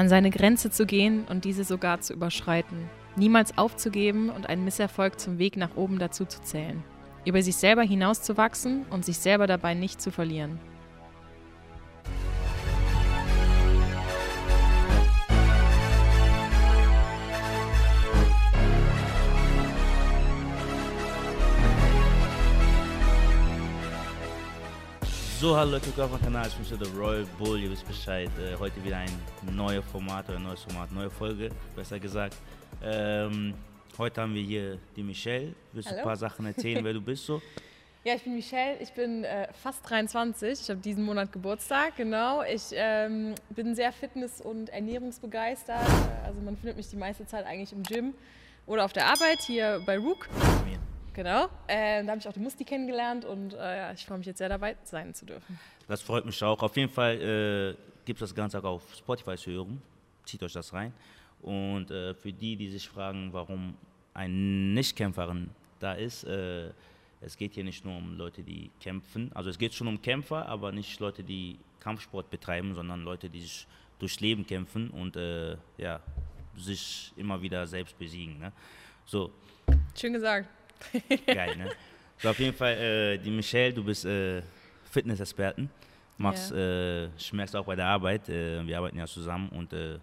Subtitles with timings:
[0.00, 2.88] An seine Grenze zu gehen und diese sogar zu überschreiten.
[3.16, 6.82] Niemals aufzugeben und einen Misserfolg zum Weg nach oben dazu zu zählen.
[7.26, 10.58] Über sich selber hinauszuwachsen und sich selber dabei nicht zu verlieren.
[25.40, 26.48] So, hallo Leute, willkommen auf meinem Kanal.
[26.48, 28.28] Ich bin der Royal Bull, ihr wisst Bescheid.
[28.38, 29.10] Äh, heute wieder ein
[29.56, 32.36] neues Format oder ein neues Format, neue Folge, besser gesagt.
[32.84, 33.54] Ähm,
[33.96, 35.54] heute haben wir hier die Michelle.
[35.72, 37.40] Willst du ein paar Sachen erzählen, wer du bist so?
[38.04, 42.42] Ja, ich bin Michelle, ich bin äh, fast 23, ich habe diesen Monat Geburtstag, genau.
[42.42, 47.46] Ich ähm, bin sehr fitness- und ernährungsbegeistert, Äh, also man findet mich die meiste Zeit
[47.46, 48.14] eigentlich im Gym
[48.66, 50.28] oder auf der Arbeit hier bei Rook,
[50.66, 50.78] Mir.
[51.22, 51.50] Genau.
[51.68, 54.38] Ähm, da habe ich auch die Musti kennengelernt und äh, ja, ich freue mich jetzt
[54.38, 55.58] sehr dabei sein zu dürfen.
[55.86, 56.62] Das freut mich auch.
[56.62, 59.82] Auf jeden Fall äh, gibt es das Ganze auch auf Spotify zu hören.
[60.24, 60.94] Zieht euch das rein.
[61.42, 63.74] Und äh, für die, die sich fragen, warum
[64.14, 66.70] eine Nichtkämpferin da ist, äh,
[67.20, 69.30] es geht hier nicht nur um Leute, die kämpfen.
[69.34, 73.42] Also es geht schon um Kämpfer, aber nicht Leute, die Kampfsport betreiben, sondern Leute, die
[73.42, 73.66] sich
[73.98, 76.00] durchs Leben kämpfen und äh, ja,
[76.56, 78.38] sich immer wieder selbst besiegen.
[78.38, 78.52] Ne?
[79.04, 79.30] So,
[79.94, 80.48] Schön gesagt.
[81.26, 81.70] Geil, ne?
[82.18, 84.42] So, auf jeden Fall, äh, die Michelle, du bist äh,
[84.90, 85.70] Fitnessexperten.
[86.18, 89.98] Machst, äh, ich merk's auch bei der Arbeit, äh, wir arbeiten ja zusammen und äh,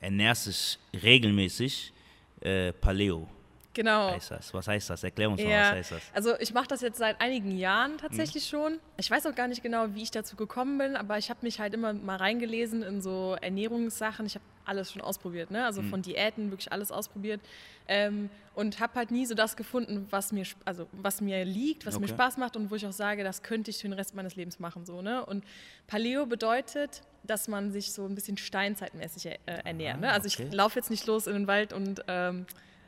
[0.00, 1.92] ernährst dich regelmäßig
[2.40, 3.28] äh, Paleo.
[3.72, 4.10] Genau.
[4.10, 4.52] Heißt das.
[4.54, 5.04] Was heißt das?
[5.04, 6.02] Erklär uns mal, was Ja, heißt das?
[6.14, 8.56] also ich mache das jetzt seit einigen Jahren tatsächlich Mhm.
[8.56, 8.78] schon.
[8.96, 11.60] Ich weiß auch gar nicht genau, wie ich dazu gekommen bin, aber ich habe mich
[11.60, 14.24] halt immer mal reingelesen in so Ernährungssachen.
[14.26, 15.58] Ich habe alles schon ausprobiert, ne?
[15.58, 15.64] Mhm.
[15.64, 17.40] also von Diäten wirklich alles ausprobiert
[17.88, 21.98] ähm, und habe halt nie so das gefunden, was mir, also was mir liegt, was
[21.98, 22.14] mir Okay.
[22.14, 24.58] Spaß macht und wo ich auch sage, das könnte ich für den Rest meines Lebens
[24.58, 24.84] machen.
[24.86, 25.24] So, ne?
[25.24, 25.44] Und
[25.86, 30.00] Paleo bedeutet, dass man sich so ein bisschen steinzeitmäßig äh, ernährt.
[30.00, 30.10] Ne?
[30.12, 30.46] Also okay.
[30.48, 32.46] ich laufe jetzt nicht los in den Wald und ähm,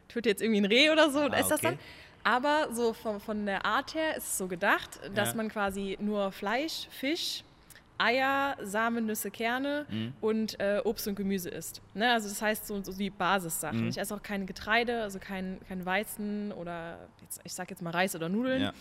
[0.08, 1.70] töte jetzt irgendwie ein Reh oder so und Ah, esse das okay.
[1.70, 1.78] dann.
[2.24, 5.34] Aber so von, von der Art her ist es so gedacht, dass Ja.
[5.36, 7.42] man quasi nur Fleisch, Fisch,
[7.98, 10.12] Eier, Samen, Nüsse, Kerne Mhm.
[10.20, 11.82] und äh, Obst und Gemüse isst.
[11.94, 12.10] Ne?
[12.12, 13.82] Also das heißt so, so die Basissachen.
[13.82, 13.88] Mhm.
[13.88, 17.90] Ich esse auch kein Getreide, also kein, kein Weizen oder jetzt, ich sag jetzt mal
[17.90, 18.62] Reis oder Nudeln.
[18.62, 18.72] Ja.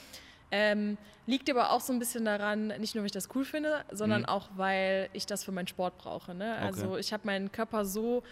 [0.50, 3.84] Ähm, liegt aber auch so ein bisschen daran, nicht nur, weil ich das cool finde,
[3.92, 4.28] sondern Mhm.
[4.30, 6.34] auch, weil ich das für meinen Sport brauche.
[6.34, 6.56] Ne?
[6.60, 7.00] Also Okay.
[7.02, 8.24] ich habe meinen Körper so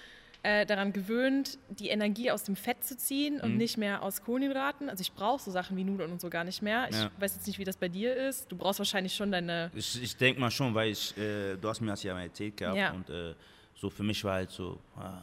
[0.46, 3.58] äh, daran gewöhnt, die Energie aus dem Fett zu ziehen und Mhm.
[3.58, 4.90] nicht mehr aus Kohlenhydraten.
[4.90, 6.88] Also ich brauche so Sachen wie Nudeln und so gar nicht mehr.
[6.90, 7.10] Ich Ja.
[7.18, 8.52] weiß jetzt nicht, wie das bei dir ist.
[8.52, 9.72] Du brauchst wahrscheinlich schon deine...
[9.74, 12.58] Ich, ich denke mal schon, weil ich, äh, du hast mir das ja mal erzählt
[12.58, 12.92] gehabt Ja.
[12.92, 13.34] und äh,
[13.74, 15.20] so für mich war halt so, ah,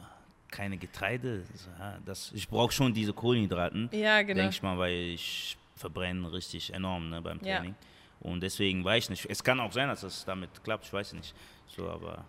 [0.51, 1.43] keine Getreide,
[1.79, 3.89] ah, das, ich brauche schon diese Kohlenhydraten.
[3.93, 4.41] Ja, genau.
[4.41, 7.57] denke ich mal, weil ich verbrenne richtig enorm ne, beim Ja.
[7.57, 7.75] Training.
[8.19, 9.25] Und deswegen weiß ich nicht.
[9.29, 11.33] Es kann auch sein, dass das damit klappt, ich weiß nicht.
[11.67, 12.23] So, aber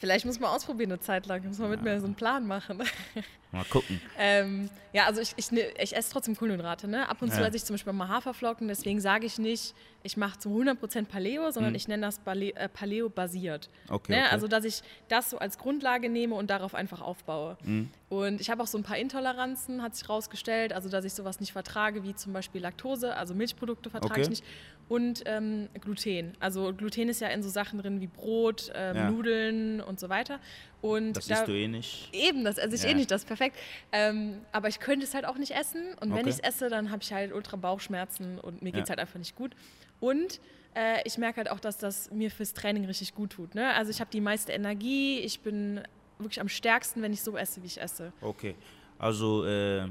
[0.00, 1.44] Vielleicht muss man ausprobieren eine Zeit lang.
[1.46, 2.78] Muss man mit mir so einen Plan machen.
[3.52, 4.00] mal gucken.
[4.16, 6.86] Ähm, ja, also ich, ich, ne- ich esse trotzdem Kohlenhydrate.
[6.86, 7.08] Ne?
[7.08, 7.46] Ab und zu Ja.
[7.48, 11.50] esse ich zum Beispiel mal Haferflocken, deswegen sage ich nicht, ich mache zu 100% Paleo,
[11.50, 13.68] sondern ich nenne das Bale- äh, Paleo-basiert.
[13.88, 13.94] Mhm.
[13.94, 14.18] Okay, ne?
[14.22, 14.28] okay.
[14.30, 17.56] Also, dass ich das so als Grundlage nehme und darauf einfach aufbaue.
[17.64, 17.90] Mhm.
[18.08, 21.40] Und ich habe auch so ein paar Intoleranzen, hat sich rausgestellt, also dass ich sowas
[21.40, 24.22] nicht vertrage, wie zum Beispiel Laktose, also Milchprodukte vertrage Okay.
[24.22, 24.44] ich nicht.
[24.88, 26.32] Und ähm, Gluten.
[26.40, 29.10] Also Gluten ist ja in so Sachen drin wie Brot, ähm, Ja.
[29.10, 30.40] Nudeln und so weiter.
[30.80, 32.08] Und Das da, isst du eh nicht.
[32.12, 32.88] Eben, das esse ich Ja.
[32.90, 33.56] eh nicht, das ist perfekt.
[33.92, 35.92] Ähm, aber ich könnte es halt auch nicht essen.
[36.00, 36.30] Und wenn Okay.
[36.30, 39.18] ich es esse, dann habe ich halt ultra Bauchschmerzen und mir geht es halt einfach
[39.18, 39.52] nicht gut.
[40.00, 40.40] Und
[40.74, 43.54] äh, ich merke halt auch, dass das mir fürs Training richtig gut tut.
[43.54, 43.74] Ne?
[43.74, 45.80] Also ich habe die meiste Energie, ich bin
[46.18, 48.12] wirklich am stärksten, wenn ich so esse, wie ich esse.
[48.22, 48.54] Okay.
[48.98, 49.86] Also, äh,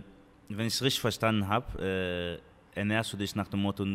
[0.49, 2.39] wenn ich es richtig verstanden habe,
[2.75, 3.85] äh, ernährst du dich nach dem Motto,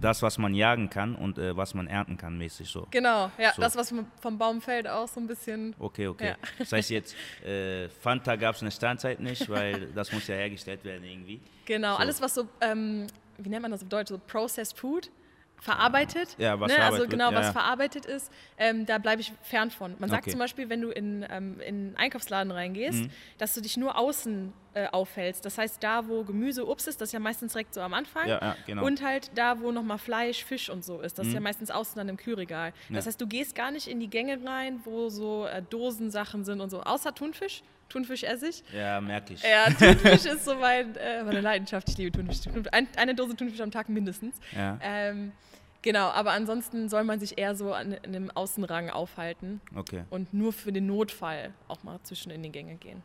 [0.00, 2.86] das, was man jagen kann und äh, was man ernten kann, mäßig so.
[2.90, 3.62] Genau, ja, So.
[3.62, 5.74] das, was vom- vom Baum fällt, auch so ein bisschen.
[5.78, 6.28] Okay, okay.
[6.28, 6.36] Ja.
[6.58, 7.14] Das heißt jetzt,
[7.44, 11.40] äh, Fanta gab es in der Steinzeit nicht, weil das muss ja hergestellt werden irgendwie.
[11.64, 11.98] Genau, So.
[12.00, 13.06] alles, was so, ähm,
[13.38, 15.10] wie nennt man das auf Deutsch, so Processed Food
[15.60, 16.36] verarbeitet.
[16.38, 16.74] Ja, was ne?
[16.78, 17.52] Also verarbeitet wird, genau, was ja.
[17.52, 19.96] verarbeitet ist, ähm, da bleibe ich fern von.
[19.98, 20.30] Man sagt Okay.
[20.30, 23.10] zum Beispiel, wenn du in, ähm, in einen Einkaufsladen reingehst, Mhm.
[23.38, 25.44] dass du dich nur außen äh, aufhältst.
[25.44, 28.28] Das heißt, da, wo Gemüse, Obst ist, das ist ja meistens direkt so am Anfang.
[28.28, 28.84] Ja, ja, genau.
[28.84, 31.18] Und halt da, wo nochmal Fleisch, Fisch und so ist.
[31.18, 31.44] Das ist ja Mhm.
[31.44, 32.72] meistens außen dann im Kühlregal.
[32.90, 36.60] Das heißt, du gehst gar nicht in die Gänge rein, wo so äh, Dosensachen sind
[36.60, 36.82] und so.
[36.82, 37.62] Außer Thunfisch.
[37.88, 38.62] Thunfisch esse ich.
[38.72, 39.42] Ja, merke ich.
[39.42, 41.88] Ja, Thunfisch ist so mein, äh, meine Leidenschaft.
[41.88, 42.40] Ich liebe Thunfisch.
[42.72, 44.36] Ein, eine Dose Thunfisch am Tag mindestens.
[44.54, 45.32] Ja, Ähm,
[45.82, 50.04] genau, aber ansonsten soll man sich eher so an, in dem Außenrang aufhalten okay.
[50.10, 53.02] und nur für den Notfall auch mal zwischen in die Gänge gehen.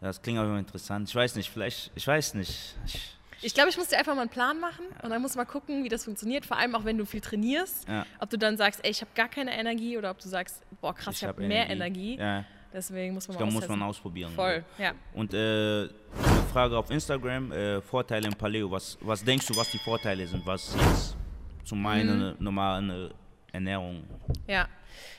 [0.00, 1.08] Das klingt aber interessant.
[1.08, 2.76] Ich weiß nicht, vielleicht, ich weiß nicht.
[2.86, 5.44] Ich, Ich glaube, ich muss dir einfach mal einen Plan machen und dann muss mal
[5.44, 6.46] gucken, wie das funktioniert.
[6.46, 7.88] Vor allem auch, wenn du viel trainierst.
[7.88, 8.06] Ja.
[8.18, 10.94] Ob du dann sagst, ey, ich habe gar keine Energie oder ob du sagst, boah,
[10.94, 12.16] krass, ich, habe hab mehr Energie.
[12.16, 14.32] Ja, deswegen muss man mal muss man ausprobieren.
[14.32, 14.92] Voll, ja.
[15.14, 15.90] Und äh, eine
[16.52, 18.70] Frage auf Instagram, äh, Vorteile im Paleo.
[18.70, 21.16] Was, was denkst du, was die Vorteile sind, was jetzt
[21.64, 22.36] zu meiner Mhm.
[22.38, 23.08] normalen äh,
[23.52, 24.02] Ernährung?
[24.46, 24.66] Ja.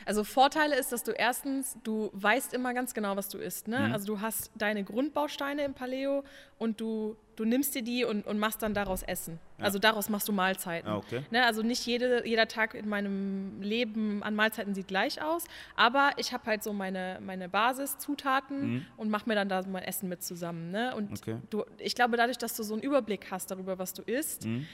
[0.06, 3.68] Also Vorteile ist, dass du erstens, du weißt immer ganz genau, was du isst.
[3.68, 3.80] Ne?
[3.80, 3.94] Mhm.
[3.94, 6.24] Also du hast deine Grundbausteine im Paleo
[6.58, 9.40] und du, du nimmst dir die und, und machst dann daraus Essen.
[9.60, 10.90] Also daraus machst du Mahlzeiten.
[10.90, 11.24] Ah, okay.
[11.30, 11.46] Ne?
[11.46, 15.44] Also nicht jede, jeder Tag in meinem Leben an Mahlzeiten sieht gleich aus,
[15.76, 17.48] aber ich habe halt so meine, meine
[17.96, 20.72] Basiszutaten und mache mir dann da mein Essen mit zusammen.
[20.72, 20.96] Ne?
[20.96, 21.18] Und Mhm.
[21.18, 21.38] Okay.
[21.50, 24.66] du, ich glaube, dadurch, dass du so einen Überblick hast darüber, was du isst, Mhm.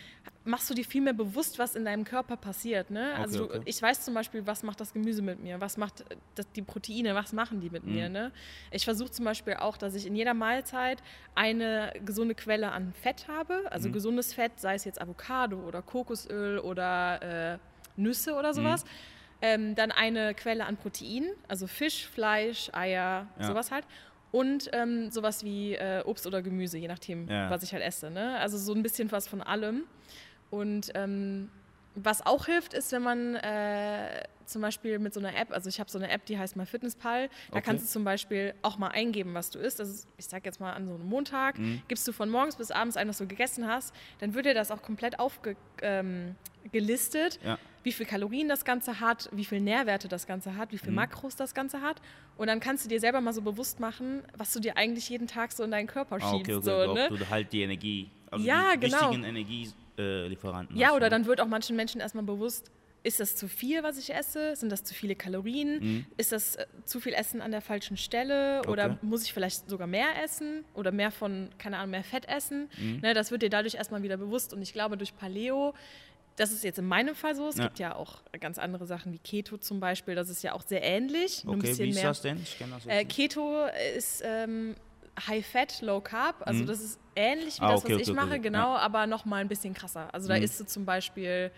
[0.45, 2.89] machst du dir viel mehr bewusst, was in deinem Körper passiert.
[2.91, 3.13] Ne?
[3.15, 3.69] also Okay, du, okay.
[3.69, 6.61] ich weiß zum Beispiel, was macht das Gemüse mit mir, was macht äh, das, die
[6.61, 7.91] Proteine, was machen die mit Mhm.
[7.93, 8.09] mir.
[8.09, 8.31] Ne?
[8.71, 11.01] Ich versuche zum Beispiel auch, dass ich in jeder Mahlzeit
[11.35, 13.67] eine gesunde Quelle an Fett habe, Mhm.
[13.69, 17.57] also gesundes Fett, sei es jetzt Avocado oder Kokosöl oder äh,
[17.95, 18.83] Nüsse oder sowas.
[18.83, 18.89] Mhm.
[19.41, 23.43] Ähm, dann eine Quelle an Protein, also Fisch, Fleisch, Eier, Ja.
[23.45, 23.85] sowas halt.
[24.31, 27.49] Und ähm, sowas wie äh, Obst oder Gemüse, je nachdem, Ja.
[27.49, 28.09] was ich halt esse.
[28.09, 28.37] Ne?
[28.39, 29.83] Also so ein bisschen was von allem.
[30.49, 31.49] Und ähm,
[31.99, 35.79] was auch hilft, ist, wenn man äh, zum Beispiel mit so einer App, also ich
[35.79, 37.61] habe so eine App, die heißt MyFitnessPal, da Okay.
[37.65, 39.79] kannst du zum Beispiel auch mal eingeben, was du isst.
[39.79, 41.81] Also ich sage jetzt mal an so einem Montag, Mhm.
[41.87, 44.69] gibst du von morgens bis abends ein, was du gegessen hast, dann wird dir das
[44.71, 46.35] auch komplett aufgelistet, ähm,
[47.43, 47.57] Ja.
[47.83, 50.95] wie viel Kalorien das Ganze hat, wie viel Nährwerte das Ganze hat, wie viel Mhm.
[50.97, 52.01] Makros das Ganze hat.
[52.37, 55.27] Und dann kannst du dir selber mal so bewusst machen, was du dir eigentlich jeden
[55.27, 56.51] Tag so in deinen Körper Ah, schiebst.
[56.51, 56.85] okay, okay.
[56.85, 57.09] So, ne?
[57.17, 59.01] du halt die Energie, also Ja, die genau.
[59.09, 59.23] wichtigen
[59.97, 62.71] Energielieferanten Ja, hast, oder dann wird auch manchen Menschen erstmal bewusst,
[63.03, 64.55] ist das zu viel, was ich esse?
[64.55, 65.79] Sind das zu viele Kalorien?
[65.79, 66.05] Mhm.
[66.17, 68.61] Ist das äh, zu viel Essen an der falschen Stelle?
[68.67, 68.97] Oder Okay.
[69.01, 70.65] muss ich vielleicht sogar mehr essen?
[70.73, 72.69] Oder mehr von, keine Ahnung, mehr Fett essen?
[72.77, 72.99] Mhm.
[73.01, 74.51] Ne, das wird dir dadurch erstmal wieder bewusst.
[74.53, 75.73] Und ich glaube, durch Paleo,
[76.35, 77.63] das ist jetzt in meinem Fall so, es Ja.
[77.65, 80.83] gibt ja auch ganz andere Sachen wie Keto zum Beispiel, das ist ja auch sehr
[80.83, 81.43] ähnlich.
[81.47, 82.03] Okay, bisschen wie ist mehr.
[82.09, 82.41] das denn?
[82.41, 83.05] Ich kenne das jetzt Äh.
[83.05, 83.65] Keto
[83.95, 84.75] ist ähm,
[85.27, 86.35] High Fat, Low Carb.
[86.45, 89.07] Also das ist ähnlich wie Ah, das, okay, was ich okay, mache, okay, genau, aber
[89.07, 90.13] noch mal ein bisschen krasser.
[90.13, 91.51] Also da isst du zum Beispiel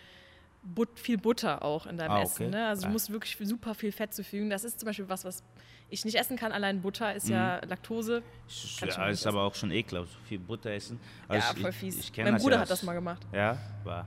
[0.61, 2.50] But viel Butter auch in deinem Ah, Essen.
[2.50, 2.67] Ne?
[2.67, 2.88] Also Ja.
[2.89, 4.50] du musst wirklich super viel Fett zufügen.
[4.50, 5.41] Das ist zum Beispiel was, was
[5.89, 6.51] ich nicht essen kann.
[6.51, 8.21] Allein Butter ist ja Laktose.
[8.47, 11.00] Ich- Ja, ist aber auch schon ekelhaft, so viel Butter essen.
[11.29, 11.97] ja, Also voll ich, fies.
[12.00, 13.25] Ich kenn mein das Bruder ja, hat das mal gemacht.
[13.33, 14.06] Ja, war.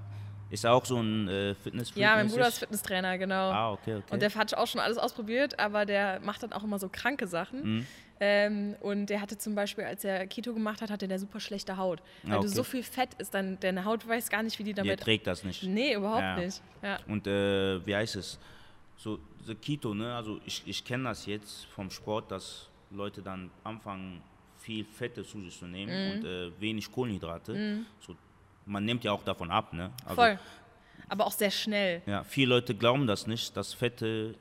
[0.50, 3.50] Ist auch so ein äh, fitness Ja, mein Bruder ist Fitnesstrainer, genau.
[3.50, 4.04] Ah, okay, okay.
[4.12, 7.26] Und der hat auch schon alles ausprobiert, aber der macht dann auch immer so kranke
[7.26, 7.78] Sachen.
[7.78, 7.86] Mhm.
[8.24, 11.76] Ähm, und der hatte zum Beispiel, als er Keto gemacht hat, hatte der super schlechte
[11.76, 12.00] Haut.
[12.22, 12.54] Weil Ah, du okay.
[12.56, 15.00] so viel Fett ist, dann deine Haut weiß gar nicht, wie die Der damit.
[15.00, 15.64] trägt das nicht.
[15.64, 16.36] nee, überhaupt Ja.
[16.36, 16.62] nicht.
[16.82, 16.98] Ja.
[17.08, 18.38] Und äh, wie heißt es?
[18.96, 20.14] So, so Keto, ne?
[20.14, 24.22] Also ich, ich kenne das jetzt vom Sport, dass Leute dann anfangen,
[24.60, 26.12] viel Fette zu sich zu nehmen Mhm.
[26.12, 27.80] und äh, wenig Kohlenhydrate.
[28.06, 28.14] So,
[28.66, 29.90] man nimmt ja auch davon ab, ne?
[30.04, 30.38] Also, Voll.
[31.08, 32.00] Aber auch sehr schnell.
[32.06, 34.36] Ja, viele Leute glauben das nicht, dass Fette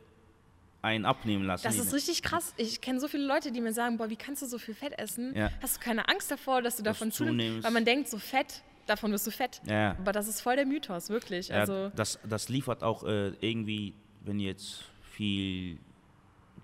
[0.81, 1.63] einen abnehmen lassen.
[1.63, 2.53] Das ist richtig krass.
[2.57, 4.97] Ich kenne so viele Leute, die mir sagen, boah, wie kannst du so viel Fett
[4.97, 5.35] essen?
[5.35, 5.51] Ja.
[5.61, 7.39] Hast du keine Angst davor, dass du davon du zunimmst?
[7.39, 7.63] zunimmst.
[7.65, 9.61] Weil man denkt, so Fett, davon wirst du fett.
[9.65, 9.91] Ja.
[9.99, 11.49] Aber das ist voll der Mythos, wirklich.
[11.49, 13.93] Ja, Also, das, das liefert auch äh, irgendwie,
[14.25, 15.77] wenn jetzt viel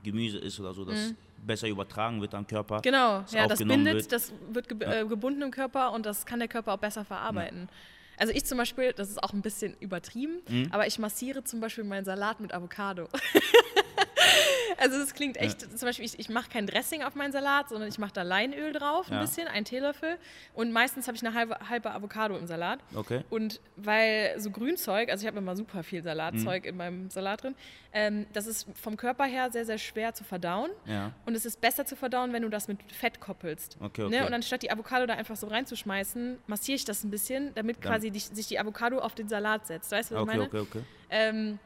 [0.04, 1.14] Gemüse ist oder so, das
[1.46, 2.78] besser übertragen wird am Körper.
[2.78, 2.82] Mhm.
[2.82, 4.12] genau, das ja, das bindet, wird.
[4.12, 7.70] das wird ge äh, gebunden im Körper und das kann der Körper auch besser verarbeiten.
[8.18, 10.70] Also ich zum Beispiel, das ist auch ein bisschen übertrieben, Mhm.
[10.72, 13.08] aber ich massiere zum Beispiel meinen Salat mit Avocado.
[14.78, 17.90] also das klingt echt, zum Beispiel, ich, ich mache kein Dressing auf meinen Salat, sondern
[17.90, 19.22] ich mache da Leinöl drauf, ein Ja.
[19.22, 20.18] bisschen, einen Teelöffel.
[20.54, 22.80] Und meistens habe ich eine halbe, halbe Avocado im Salat.
[22.96, 23.24] Okay.
[23.30, 26.70] Und weil so Grünzeug, also ich habe immer super viel Salatzeug Mhm.
[26.70, 27.56] in meinem Salat drin,
[27.94, 30.70] ähm, das ist vom Körper her sehr, sehr schwer zu verdauen.
[30.86, 31.12] Ja.
[31.26, 33.78] Und es ist besser zu verdauen, wenn du das mit Fett koppelst.
[33.80, 34.20] Okay, okay.
[34.20, 34.26] Ne?
[34.28, 37.92] Und anstatt die Avocado da einfach so reinzuschmeißen, massiere ich das ein bisschen, damit Dann-
[37.94, 39.92] quasi die, sich die Avocado auf den Salat setzt.
[39.92, 40.48] Weißt du, was Okay, ich meine?
[40.50, 40.82] okay, okay.
[41.10, 41.60] Ähm,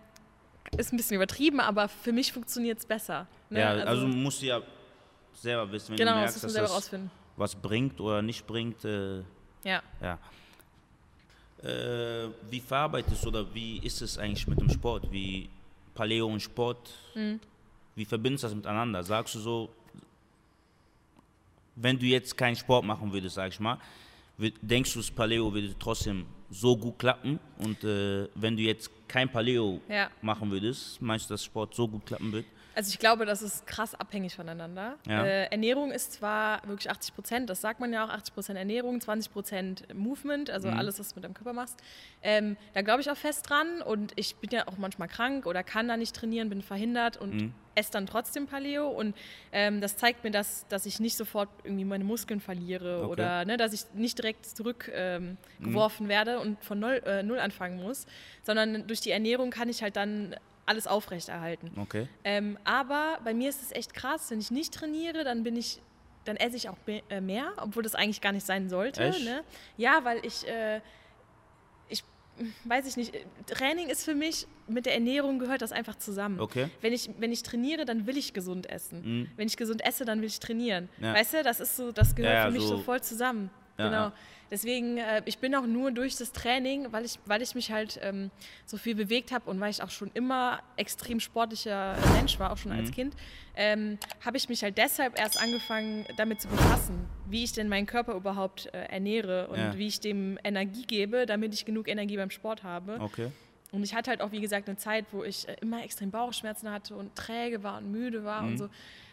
[0.77, 3.27] ist ein bisschen übertrieben, aber für mich funktioniert es besser.
[3.49, 3.59] Ne?
[3.59, 4.61] Ja, also, musst du ja
[5.33, 7.11] selber wissen, wenn genau, du das merkst, man dass selber das rausfinden.
[7.37, 8.83] was bringt oder nicht bringt.
[8.85, 9.19] Äh,
[9.63, 9.81] Ja.
[10.01, 10.17] ja.
[11.63, 15.11] Äh, wie verarbeitest du oder wie ist es eigentlich mit dem Sport?
[15.11, 15.47] Wie
[15.93, 17.39] Paleo und Sport, Mhm.
[17.95, 19.03] wie verbindest du das miteinander?
[19.03, 19.69] Sagst du so,
[21.75, 23.77] wenn du jetzt keinen Sport machen würdest, sag ich mal,
[24.61, 27.39] denkst du, das Paleo würde trotzdem so gut klappen?
[27.58, 30.10] Und äh, wenn du jetzt kein Paleo Ja.
[30.22, 32.46] machen würdest, meinst du, dass Sport so gut klappen wird?
[32.73, 34.97] Also ich glaube, das ist krass abhängig voneinander.
[35.07, 35.25] Ja.
[35.25, 39.01] Äh, Ernährung ist zwar wirklich 80 Prozent, das sagt man ja auch, 80 Prozent Ernährung,
[39.01, 40.73] 20 Prozent Movement, also Mhm.
[40.75, 41.79] alles, was du mit deinem Körper machst.
[42.21, 45.63] Ähm, da glaube ich auch fest dran und ich bin ja auch manchmal krank oder
[45.63, 47.53] kann da nicht trainieren, bin verhindert und Mhm.
[47.75, 49.15] esse dann trotzdem Paleo und
[49.51, 53.11] ähm, das zeigt mir, dass, dass ich nicht sofort irgendwie meine Muskeln verliere Okay.
[53.11, 57.39] oder ne, dass ich nicht direkt zurückgeworfen ähm, geworfen werde und von null, äh, null
[57.39, 58.05] anfangen muss,
[58.43, 60.35] sondern durch die Ernährung kann ich halt dann
[60.65, 61.72] alles aufrechterhalten.
[61.80, 62.08] Okay.
[62.24, 65.82] Ähm, aber bei mir ist es echt krass, wenn ich nicht trainiere, dann bin ich,
[66.25, 66.77] dann esse ich auch
[67.10, 69.01] äh, mehr, obwohl das eigentlich gar nicht sein sollte.
[69.24, 69.44] Ne?
[69.77, 70.82] Ja, weil ich, äh,
[71.89, 72.03] ich
[72.65, 73.13] weiß ich nicht,
[73.48, 76.39] Training ist für mich, mit der Ernährung gehört das einfach zusammen.
[76.39, 76.70] Okay.
[76.80, 79.01] Wenn ich, wenn ich trainiere, dann will ich gesund essen.
[79.22, 79.32] Mhm.
[79.36, 80.88] Wenn ich gesund esse, dann will ich trainieren.
[81.00, 81.13] Ja.
[81.13, 83.50] Weißt du, das ist so, das gehört Ja, ja, für mich so, so- voll zusammen.
[83.77, 84.12] Genau.
[84.51, 87.98] Deswegen, äh, ich bin auch nur durch das Training, weil ich, weil ich mich halt
[88.03, 88.29] ähm,
[88.65, 92.58] so viel bewegt habe und weil ich auch schon immer extrem sportlicher Mensch war, auch
[92.58, 92.79] schon Mhm.
[92.79, 93.15] als Kind,
[93.55, 97.86] ähm, habe ich mich halt deshalb erst angefangen, damit zu befassen, wie ich denn meinen
[97.86, 99.77] Körper überhaupt äh, ernähre und Ja.
[99.77, 102.98] wie ich dem Energie gebe, damit ich genug Energie beim Sport habe.
[103.00, 103.31] Okay.
[103.72, 106.70] Und ich hatte halt auch, wie gesagt, eine Zeit, wo ich äh, immer extrem Bauchschmerzen
[106.70, 108.48] hatte und träge war und müde war Mhm.
[108.50, 108.70] und so.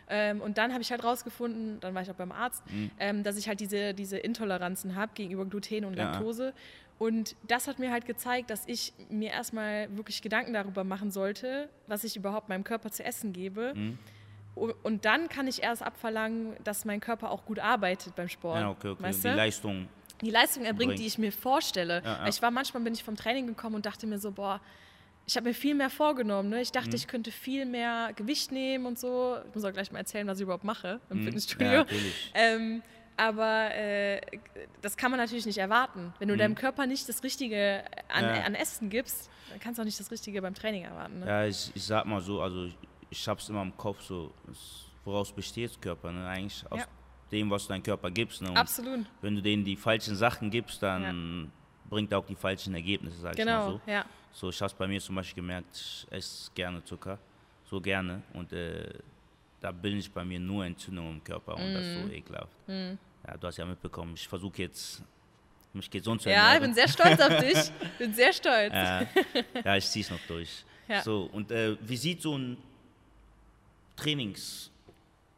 [0.08, 2.90] Ähm, und dann habe ich halt rausgefunden, dann war ich auch beim Arzt, Mhm.
[2.98, 6.10] ähm, dass ich halt diese, diese Intoleranzen habe gegenüber Gluten und Ja.
[6.12, 6.54] Laktose.
[6.98, 11.68] Und das hat mir halt gezeigt, dass ich mir erstmal wirklich Gedanken darüber machen sollte,
[11.86, 13.72] was ich überhaupt meinem Körper zu essen gebe.
[13.74, 13.98] Mhm.
[14.82, 18.60] Und dann kann ich erst abverlangen, dass mein Körper auch gut arbeitet beim Sport.
[18.60, 19.02] Ja, okay, okay.
[19.04, 19.34] Weißt Die du?
[19.36, 19.88] Leistung.
[20.20, 20.98] die Leistung erbringt, bringt.
[21.00, 22.02] die ich mir vorstelle.
[22.04, 22.26] Ja, ja.
[22.28, 24.60] Ich war manchmal bin ich vom Training gekommen und dachte mir so, boah,
[25.28, 26.48] ich habe mir viel mehr vorgenommen.
[26.48, 26.60] Ne?
[26.62, 26.72] Ich Mhm.
[26.80, 29.36] dachte, ich könnte viel mehr Gewicht nehmen und so.
[29.48, 31.24] Ich muss auch gleich mal erzählen, was ich überhaupt mache im Mhm.
[31.24, 31.70] Fitnessstudio.
[31.72, 31.86] Ja.
[32.34, 32.82] Ähm,
[33.16, 34.20] aber äh,
[34.80, 36.14] das kann man natürlich nicht erwarten.
[36.18, 36.38] Wenn du Mhm.
[36.38, 38.42] deinem Körper nicht das Richtige an, Ja.
[38.44, 41.20] an Essen gibst, dann kannst du auch nicht das Richtige beim Training erwarten.
[41.20, 41.26] Ne?
[41.26, 42.76] Ja, ich, ich sag mal so, also ich,
[43.10, 46.26] ich hab's immer im Kopf so, es- woraus besteht Körper, ne?
[46.28, 46.86] Eigentlich aus Ja.
[47.32, 48.40] dem, was du deinem Körper gibst.
[48.42, 48.50] Ne?
[48.56, 49.04] Absolut.
[49.20, 51.50] wenn du denen die falschen Sachen gibst, dann
[51.90, 53.80] bringt er auch die falschen Ergebnisse, sag ich mal Genau, so.
[53.90, 54.04] ja.
[54.38, 57.18] So, ich habe bei mir zum Beispiel gemerkt, ich esse gerne Zucker,
[57.68, 58.22] so gerne.
[58.34, 58.88] Und äh,
[59.60, 62.06] da bin ich bei mir nur Entzündung im Körper und das ist Mhm.
[62.06, 62.52] so ekelhaft.
[62.68, 65.02] Ja, du hast ja mitbekommen, ich versuche jetzt,
[65.72, 66.62] mich gesund zu Ja, ich ernähren.
[66.62, 67.72] bin sehr stolz auf dich.
[67.98, 68.72] bin sehr stolz.
[68.72, 69.06] Äh,
[69.64, 70.64] ja, ich zieh's noch durch.
[70.86, 71.02] Ja.
[71.02, 72.56] So, und äh, wie sieht so ein
[73.96, 74.70] Trainings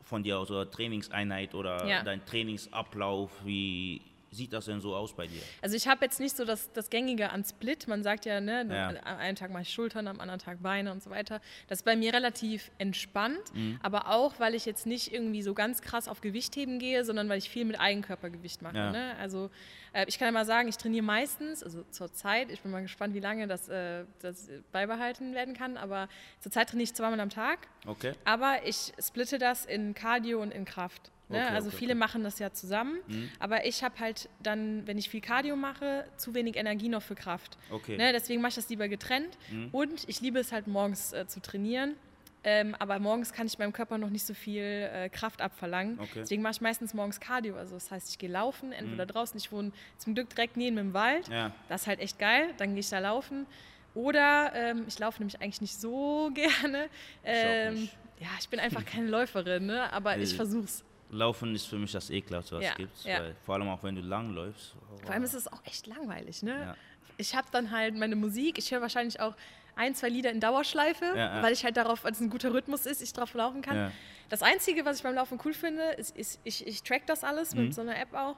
[0.03, 2.03] von dir aus oder Trainingseinheit oder Ja.
[2.03, 5.41] dein Trainingsablauf, wie sieht das denn so aus bei dir?
[5.61, 7.89] Also ich habe jetzt nicht so das, das Gängige an Split.
[7.89, 8.89] Man sagt ja, ne, Ja.
[8.89, 11.41] am einen Tag mache ich Schultern, am anderen Tag Beine und so weiter.
[11.69, 13.79] Das ist bei mir relativ entspannt, Mhm.
[13.83, 17.39] aber auch, weil ich jetzt nicht irgendwie so ganz krass auf Gewichtheben gehe, sondern weil
[17.39, 18.77] ich viel mit Eigenkörpergewicht mache.
[18.77, 18.91] Ja.
[18.93, 19.17] Ne?
[19.19, 19.51] Also
[19.93, 22.83] äh, ich kann ja mal sagen, ich trainiere meistens, also zur Zeit, ich bin mal
[22.83, 26.09] gespannt, wie lange das, äh, das beibehalten werden kann, aber
[26.39, 27.59] zur Zeit trainiere ich zweimal am Tag.
[27.87, 28.13] Okay.
[28.25, 31.11] Aber ich splitte das in Cardio und in Kraft.
[31.31, 31.39] Ne?
[31.45, 31.99] Okay, also okay, viele okay.
[32.01, 32.99] machen das ja zusammen.
[33.07, 33.31] Mhm.
[33.39, 37.15] Aber ich habe halt dann, wenn ich viel Cardio mache, zu wenig Energie noch für
[37.15, 37.57] Kraft.
[37.97, 38.13] Ne?
[38.13, 39.39] Deswegen mache ich das lieber getrennt.
[39.51, 39.69] Mhm.
[39.73, 41.95] Und ich liebe es halt morgens äh, zu trainieren.
[42.43, 46.01] Ähm, aber morgens kann ich meinem Körper noch nicht so viel äh, Kraft abverlangen.
[46.01, 46.21] Okay.
[46.21, 47.57] Deswegen mache ich meistens morgens Cardio.
[47.57, 49.37] Also das heißt, ich gehe laufen, entweder draußen.
[49.39, 51.29] Ich wohne zum Glück direkt neben dem Wald.
[51.29, 51.35] Mhm.
[51.35, 51.53] Ja.
[51.69, 52.55] Das ist halt echt geil.
[52.57, 53.47] Dann gehe ich da laufen.
[53.95, 56.89] Oder ähm, ich laufe nämlich eigentlich nicht so gerne.
[57.25, 57.97] Ähm, nicht.
[58.21, 59.93] ja, ich bin einfach keine Läuferin, ne?
[59.93, 60.83] aber ich Äh, versuch's.
[61.11, 63.05] Laufen ist für mich das ekelhaftste, was Ja, es gibt.
[63.05, 63.21] ja.
[63.45, 64.75] Vor allem auch wenn du lang läufst.
[65.03, 66.43] Vor allem ist es auch echt langweilig.
[66.43, 66.53] Ne?
[66.59, 66.77] Ja.
[67.17, 68.59] Ich habe dann halt meine Musik.
[68.59, 69.35] Ich höre wahrscheinlich auch
[69.77, 71.05] ein, zwei Lieder in Dauerschleife,
[71.43, 73.93] weil ich halt darauf, weil es ein guter Rhythmus ist, ich drauf laufen kann.
[74.29, 77.55] Das Einzige, was ich beim Laufen cool finde, ist, ist ich, ich track das alles
[77.55, 77.65] Mhm.
[77.65, 78.37] mit so einer App auch.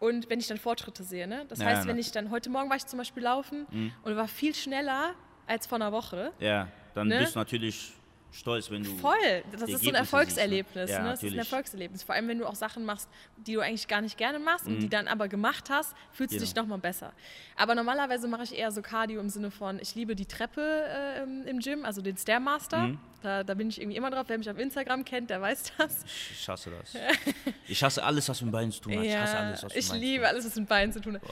[0.00, 1.44] Und wenn ich dann Fortschritte sehe, ne?
[1.48, 3.92] Das heißt, wenn ich dann, heute Morgen war ich zum Beispiel laufen Mhm.
[4.02, 5.14] und war viel schneller
[5.46, 6.32] als vor einer Woche.
[6.40, 7.18] ja, dann Ne?
[7.20, 7.92] bist du natürlich
[8.32, 8.90] stolz, wenn du.
[8.96, 9.14] Voll,
[9.52, 10.88] das ist so ein Erfolgserlebnis.
[10.88, 10.94] siehst, ne?
[10.98, 11.10] Ja, ne?
[11.10, 11.38] Das ist ein.
[11.38, 12.02] Erfolgserlebnis.
[12.02, 14.74] Vor allem, wenn du auch Sachen machst, die du eigentlich gar nicht gerne machst und
[14.76, 14.80] Mhm.
[14.80, 16.46] die dann aber gemacht hast, fühlst du Genau.
[16.46, 17.12] dich nochmal besser.
[17.56, 21.22] Aber normalerweise mache ich eher so Cardio im Sinne von, ich liebe die Treppe äh,
[21.22, 22.78] im- im Gym, also den Stairmaster.
[22.88, 22.98] Mhm.
[23.20, 24.26] Da, da bin ich irgendwie immer drauf.
[24.28, 26.04] Wer mich auf Instagram kennt, der weiß das.
[26.04, 26.94] Ich, ich hasse das.
[27.68, 29.04] ich hasse alles, was mit Beinen zu tun hat.
[29.04, 31.14] Ich hasse alles, was mit ich Beinen liebe tun alles, was mit Beinen zu tun
[31.16, 31.22] hat.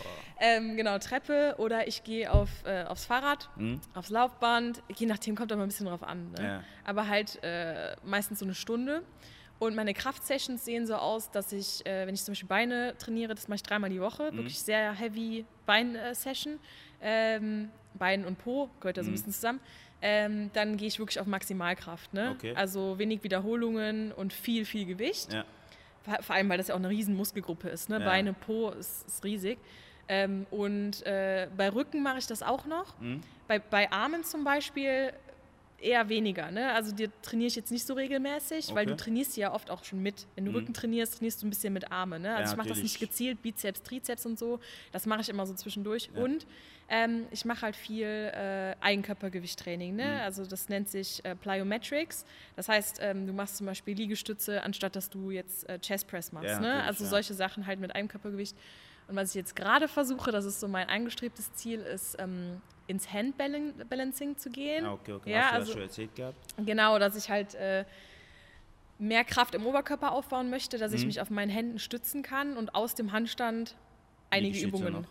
[0.41, 3.81] Ähm, genau, Treppe oder ich gehe auf, äh, aufs Fahrrad, Mhm.
[3.95, 4.83] aufs Laufband.
[4.97, 6.33] Je nachdem kommt aber ein bisschen drauf an.
[6.33, 6.43] Ne?
[6.43, 6.63] Ja.
[6.85, 9.03] Aber halt äh, meistens so eine Stunde.
[9.59, 13.35] Und meine Kraftsessions sehen so aus, dass ich, äh, wenn ich zum Beispiel Beine trainiere,
[13.35, 14.37] das mache ich dreimal die Woche, Mhm.
[14.39, 16.59] wirklich sehr heavy Bein-Session.
[17.01, 19.17] Ähm, Bein und Po gehört da so ein Mhm.
[19.17, 19.61] bisschen zusammen.
[20.09, 22.15] Ähm, dann gehe ich wirklich auf Maximalkraft.
[22.15, 22.31] Ne?
[22.37, 22.55] Okay.
[22.55, 25.33] Also wenig Wiederholungen und viel, viel Gewicht.
[25.33, 25.45] Ja.
[26.21, 27.89] Vor allem, weil das ja auch eine riesen Muskelgruppe ist.
[27.89, 27.99] Ne?
[27.99, 28.05] Ja.
[28.05, 29.59] Beine, Po ist, ist riesig.
[30.07, 32.97] Ähm, und äh, bei Rücken mache ich das auch noch.
[33.01, 33.21] Mhm.
[33.49, 35.13] Bei, bei Armen zum Beispiel
[35.81, 36.51] eher weniger.
[36.51, 36.73] Ne?
[36.73, 38.91] Also die trainiere ich jetzt nicht so regelmäßig, weil Okay.
[38.91, 40.27] du trainierst ja oft auch schon mit.
[40.35, 40.57] Wenn du Mhm.
[40.57, 42.19] Rücken trainierst, trainierst du ein bisschen mit Arme.
[42.19, 42.31] Ne?
[42.35, 44.59] Also Ja, ich mache das nicht gezielt, Bizeps, Trizeps und so.
[44.93, 46.09] Das mache ich immer so zwischendurch.
[46.15, 46.23] Ja.
[46.23, 46.47] Und
[46.89, 49.97] ähm, ich mache halt viel äh, Eigenkörpergewichttraining.
[49.97, 50.05] Ne?
[50.05, 50.21] Mhm.
[50.25, 52.25] Also das nennt sich äh, Plyometrics.
[52.57, 56.33] Das heißt, ähm, du machst zum Beispiel Liegestütze, anstatt dass du jetzt äh, Chest Press
[56.33, 56.49] machst.
[56.49, 56.83] Ja, ne?
[56.85, 58.57] Also solche Sachen halt mit Eigenkörpergewicht.
[59.09, 63.13] Und was ich jetzt gerade versuche, das ist so mein angestrebtes Ziel, ist ähm, ins
[63.13, 64.85] Handbalancing zu gehen.
[64.85, 65.31] Ah, okay, okay.
[65.33, 66.37] Ja, Hast du also- das schon erzählt gehabt?
[66.65, 67.85] Genau, dass ich halt äh,
[68.99, 71.07] mehr Kraft im Oberkörper aufbauen möchte, dass ich Mhm.
[71.09, 73.77] mich auf meinen Händen stützen kann und aus dem Handstand
[74.31, 75.07] einige Übungen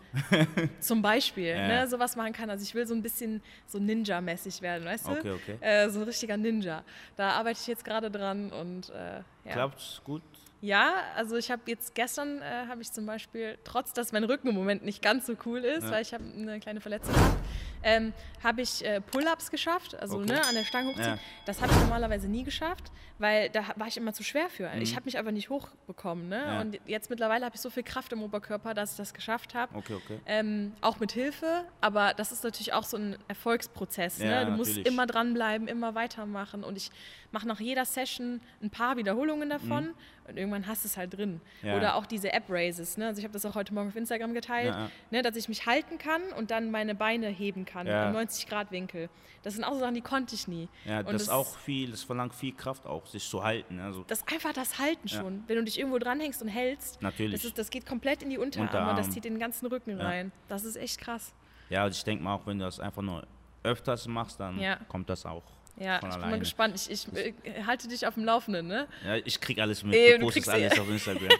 [0.80, 1.68] zum Beispiel Ja.
[1.68, 2.50] ne, sowas machen kann.
[2.50, 5.12] Also ich will so ein bisschen so Ninja-mäßig werden, weißt du?
[5.12, 5.56] Okay, okay.
[5.60, 6.82] Äh, so ein richtiger Ninja.
[7.16, 9.52] Da arbeite ich jetzt gerade dran und äh, ja.
[9.52, 10.22] Klappt's gut?
[10.62, 14.48] Ja, also ich habe jetzt gestern äh, habe ich zum Beispiel, trotz dass mein Rücken
[14.48, 15.90] im Moment nicht ganz so cool ist, Ja.
[15.90, 17.36] weil ich habe eine kleine Verletzung gehabt,
[17.82, 20.32] ähm, habe ich äh, Pull-ups geschafft, also Okay.
[20.32, 21.06] ne, an der Stange hochziehen.
[21.06, 21.18] Ja.
[21.44, 24.70] Das habe ich normalerweise nie geschafft, weil da war ich immer zu schwer für.
[24.80, 26.28] Ich habe mich einfach nicht hochbekommen.
[26.28, 26.38] Ne?
[26.38, 26.44] Mhm.
[26.52, 26.60] Ja.
[26.62, 29.76] Und jetzt mittlerweile habe ich so viel Kraft im Oberkörper, dass ich das geschafft habe.
[29.76, 30.20] Okay, okay.
[30.26, 34.18] Ähm, auch mit Hilfe, aber das ist natürlich auch so ein Erfolgsprozess.
[34.18, 34.46] Ja, ne?
[34.46, 34.88] Du musst natürlich.
[34.92, 36.64] immer dranbleiben, immer weitermachen.
[36.64, 36.90] Und ich
[37.30, 39.90] mache nach jeder Session ein paar Wiederholungen davon
[40.28, 41.40] und irgendwann hast du es halt drin.
[41.62, 41.76] Ja.
[41.76, 42.96] Oder auch diese App-Raises.
[42.96, 43.06] Ne?
[43.06, 44.90] Also ich habe das auch heute Morgen auf Instagram geteilt, Ja.
[45.10, 45.22] Ne?
[45.22, 48.08] dass ich mich halten kann und dann meine Beine heben kann Ja.
[48.08, 49.08] im 90-Grad-Winkel.
[49.42, 50.68] Das sind auch so Sachen, die konnte ich nie.
[50.84, 53.78] Ja, Und das ist auch viel, das verlangt viel Kraft auch, sich zu halten.
[53.80, 55.44] Also Das einfach das Halten schon.
[55.46, 57.34] Wenn du dich irgendwo dranhängst und hältst, Natürlich.
[57.42, 58.96] das, ist, das geht komplett in die Unterarme und Unterarm.
[58.96, 60.32] das zieht in den ganzen Rücken rein.
[60.48, 61.32] Das ist echt krass.
[61.68, 63.26] ja, und ich denke mal auch, wenn du das einfach nur
[63.62, 65.42] öfters machst, dann kommt das auch
[65.78, 66.30] Ja, ich bin alleine.
[66.30, 66.74] mal gespannt.
[66.74, 68.86] Ich, ich äh, halte dich auf dem Laufenden, ne?
[69.04, 69.92] Ja, ich krieg alles mit.
[69.92, 71.28] Nee, du du postest alles auf Instagram.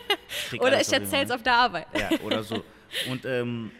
[0.53, 1.87] Ich Oder ich erzähle es auf der Arbeit.
[1.97, 2.63] Ja, oder so.
[3.11, 3.71] Und ähm,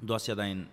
[0.00, 0.66] du hast ja deine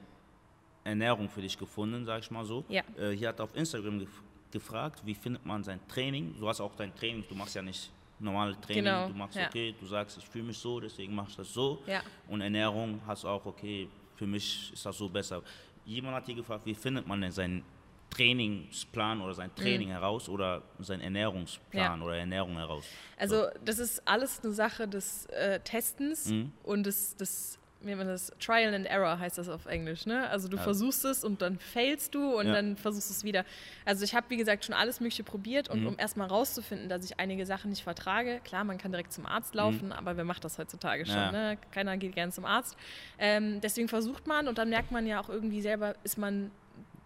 [0.84, 2.64] Ernährung für dich gefunden, sag ich mal so.
[2.70, 2.84] Ja.
[2.98, 4.10] Äh, hier hat auf Instagram gef
[4.52, 6.36] gefragt, wie findet man sein Training?
[6.38, 9.48] Du hast auch dein Training, du machst ja nicht normale Training, Genau, du machst ja.
[9.48, 11.82] okay, du sagst, ich fühle mich so, deswegen machst du das so.
[11.88, 12.02] Ja.
[12.28, 15.42] Und Ernährung hast du auch, okay, für mich ist das so besser.
[15.86, 17.64] Jemand hat hier gefragt, wie findet man denn seinen
[18.12, 22.02] Trainingsplan oder sein Training heraus oder seinen Ernährungsplan Mhm.
[22.02, 22.06] Ja.
[22.06, 22.86] oder Ernährung heraus?
[23.18, 26.52] Also das ist alles eine Sache des äh, Testens Mhm.
[26.64, 28.32] und des, des wie man das?
[28.40, 30.06] Trial and Error heißt das auf Englisch.
[30.06, 30.30] Ne?
[30.30, 32.54] Also du versuchst es und dann failst du und Ja.
[32.54, 33.44] dann versuchst du es wieder.
[33.86, 35.80] Also ich habe, wie gesagt, schon alles Mögliche probiert Mhm.
[35.82, 39.26] und um erstmal rauszufinden, dass ich einige Sachen nicht vertrage, klar, man kann direkt zum
[39.26, 41.16] Arzt laufen, aber wer macht das heutzutage schon?
[41.16, 41.20] Mhm.
[41.22, 41.32] Ja.
[41.32, 41.58] Ne?
[41.72, 42.78] Keiner geht gerne zum Arzt.
[43.18, 46.52] Ähm, deswegen versucht man und dann merkt man ja auch irgendwie selber, ist man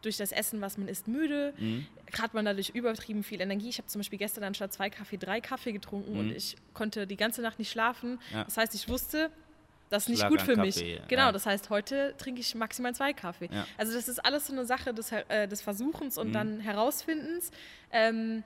[0.01, 1.53] durch das Essen, was man isst, müde.
[1.57, 1.85] Mhm.
[2.19, 3.69] Hat man dadurch übertrieben viel Energie.
[3.69, 7.17] Ich habe zum Beispiel gestern anstatt zwei Kaffee drei Kaffee getrunken und ich konnte die
[7.17, 8.11] ganze Nacht nicht schlafen.
[8.11, 8.19] Mhm.
[8.33, 8.43] Ja.
[8.43, 9.31] Das heißt, ich wusste,
[9.89, 10.75] das ist nicht gut für mich.
[10.75, 11.31] Kaffee, Genau, ja.
[11.31, 13.49] das heißt, heute trinke ich maximal zwei Kaffee.
[13.51, 13.65] Ja.
[13.77, 16.21] Also das ist alles so eine Sache des, äh, des Versuchens Mhm.
[16.21, 17.51] und dann Herausfindens.
[17.91, 18.43] Ähm,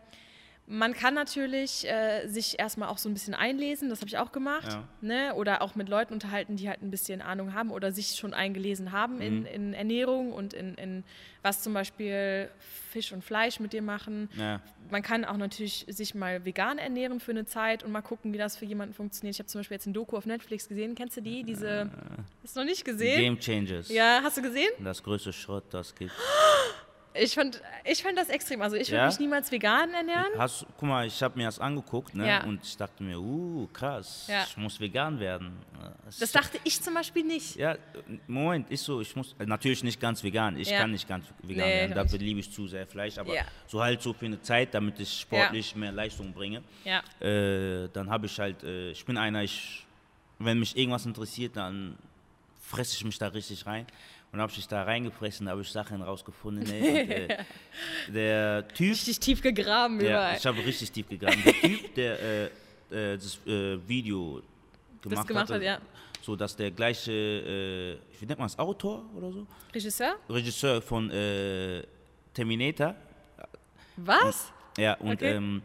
[0.71, 4.31] man kann natürlich äh, sich erstmal auch so ein bisschen einlesen, das habe ich auch
[4.31, 4.67] gemacht.
[4.71, 4.83] Ja.
[5.01, 5.33] Ne?
[5.33, 8.91] Oder auch mit Leuten unterhalten, die halt ein bisschen Ahnung haben oder sich schon eingelesen
[8.91, 9.21] haben Mhm.
[9.21, 11.03] in, in Ernährung und in, in
[11.41, 12.51] was zum Beispiel
[12.91, 14.29] Fisch und Fleisch mit dir machen.
[14.37, 14.61] Ja.
[14.91, 18.37] Man kann auch natürlich sich mal vegan ernähren für eine Zeit und mal gucken, wie
[18.37, 19.35] das für jemanden funktioniert.
[19.35, 20.93] Ich habe zum Beispiel jetzt ein Doku auf Netflix gesehen.
[20.93, 21.41] Kennst du die?
[21.43, 21.89] Diese.
[22.43, 23.17] Hast du noch nicht gesehen?
[23.19, 23.89] Game Changers.
[23.89, 24.69] Ja, hast du gesehen?
[24.83, 26.11] Das größte Schrott, das gibt.
[27.21, 28.61] Ich fand, ich fand das extrem.
[28.61, 29.07] Also ich würde Ja?
[29.07, 30.27] mich niemals vegan ernähren.
[30.37, 32.27] Hast, guck mal, ich habe mir das angeguckt ne?
[32.27, 32.43] Ja.
[32.43, 34.43] und ich dachte mir, uh, krass, Ja.
[34.47, 35.51] ich muss vegan werden.
[36.05, 37.55] Das ist- dachte ich zum Beispiel nicht.
[37.55, 37.77] Ja,
[38.27, 41.73] Moment, ist so, ich muss, natürlich nicht ganz vegan, ich kann nicht ganz vegan Nee,
[41.81, 43.33] werden, dafür liebe ich zu sehr Fleisch, aber
[43.67, 47.01] so halt so für eine Zeit, damit ich sportlich mehr Leistung bringe, Ja.
[47.25, 49.85] äh, dann habe ich halt, äh, ich bin einer, ich,
[50.39, 51.97] wenn mich irgendwas interessiert, dann
[52.61, 53.87] fresse ich mich da richtig rein.
[54.31, 56.69] Und habe ich da reingefressen, habe ich Sachen rausgefunden.
[56.69, 57.37] Ey, und, äh,
[58.13, 60.37] der Typ, Richtig tief gegraben ja, überall.
[60.37, 61.41] ich habe richtig tief gegraben.
[61.43, 62.45] Der Typ, der äh,
[62.91, 64.41] äh, das äh, Video
[65.01, 65.79] gemacht, gemacht hatte, hat, ja.
[66.21, 69.47] so dass der gleiche, äh, wie nennt man es, Autor oder so?
[69.73, 70.15] Regisseur?
[70.29, 71.81] Regisseur von äh,
[72.33, 72.93] Terminator.
[73.97, 74.51] Was?
[74.77, 75.35] Ja, und Okay.
[75.35, 75.61] ähm,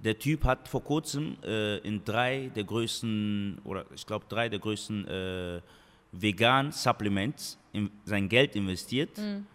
[0.00, 4.58] der Typ hat vor kurzem äh, in drei der größten, oder ich glaube drei der
[4.58, 5.60] größten äh,
[6.12, 9.16] vegan Supplements in, sein Geld investiert.
[9.18, 9.46] Mhm.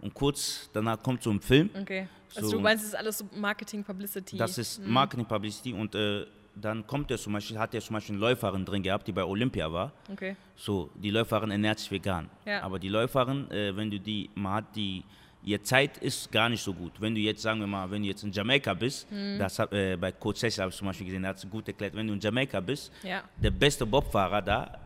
[0.00, 1.70] Und kurz danach kommt so ein Film.
[1.80, 2.06] Okay.
[2.34, 4.36] Also So, du und- meinst, es ist alles so Marketing, Publicity.
[4.36, 8.14] Das ist Marketing Publicity und äh, dann kommt er zum Beispiel, hat er zum Beispiel
[8.14, 9.92] eine Läuferin drin gehabt, die bei Olympia war.
[10.10, 10.36] Okay.
[10.56, 12.28] So, die Läuferin ernährt sich vegan.
[12.44, 12.62] Ja.
[12.62, 15.02] Aber die Läuferin, äh, wenn du die, man hat die,
[15.44, 16.92] ihr Zeit ist gar nicht so gut.
[17.00, 19.38] Wenn du jetzt, sagen wir mal, wenn du jetzt in Jamaika bist, Mhm.
[19.38, 21.94] das äh, bei Coach Cecil habe ich zum Beispiel gesehen, der hat es gut erklärt,
[21.94, 23.22] wenn du in Jamaika bist, Ja.
[23.36, 24.78] der beste Bobfahrer da,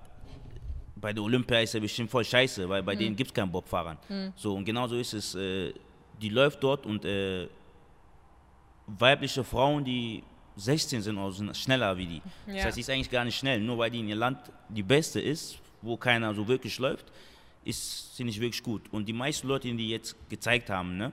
[1.03, 2.87] bei der Olympia ist er bestimmt voll scheiße, weil Mhm.
[2.87, 3.99] bei denen gibt es keinen Bobfahrer.
[4.37, 5.75] So, und genauso ist es, äh,
[6.21, 7.47] die läuft dort und äh,
[8.87, 10.23] weibliche Frauen, die
[10.57, 12.23] 16 sind oder sind schneller wie die.
[12.47, 12.65] Das Ja.
[12.65, 14.39] heißt, sie ist eigentlich gar nicht schnell, nur weil die in ihr Land
[14.69, 17.07] die beste ist, wo keiner so wirklich läuft,
[17.65, 18.83] ist sie nicht wirklich gut.
[18.93, 21.13] Und die meisten Leute, die jetzt gezeigt haben, ne,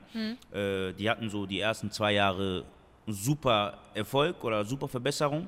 [0.51, 2.65] äh, die hatten so die ersten zwei Jahre
[3.07, 5.47] super Erfolg oder super Verbesserung.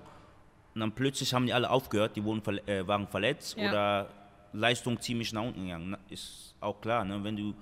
[0.74, 3.70] Und dann plötzlich haben die alle aufgehört, die wurden, verle- äh, waren verletzt Ja.
[3.70, 4.10] oder
[4.54, 5.98] Leistung ziemlich nach unten gegangen.
[6.10, 7.24] Ist auch klar, ne?
[7.24, 7.54] wenn du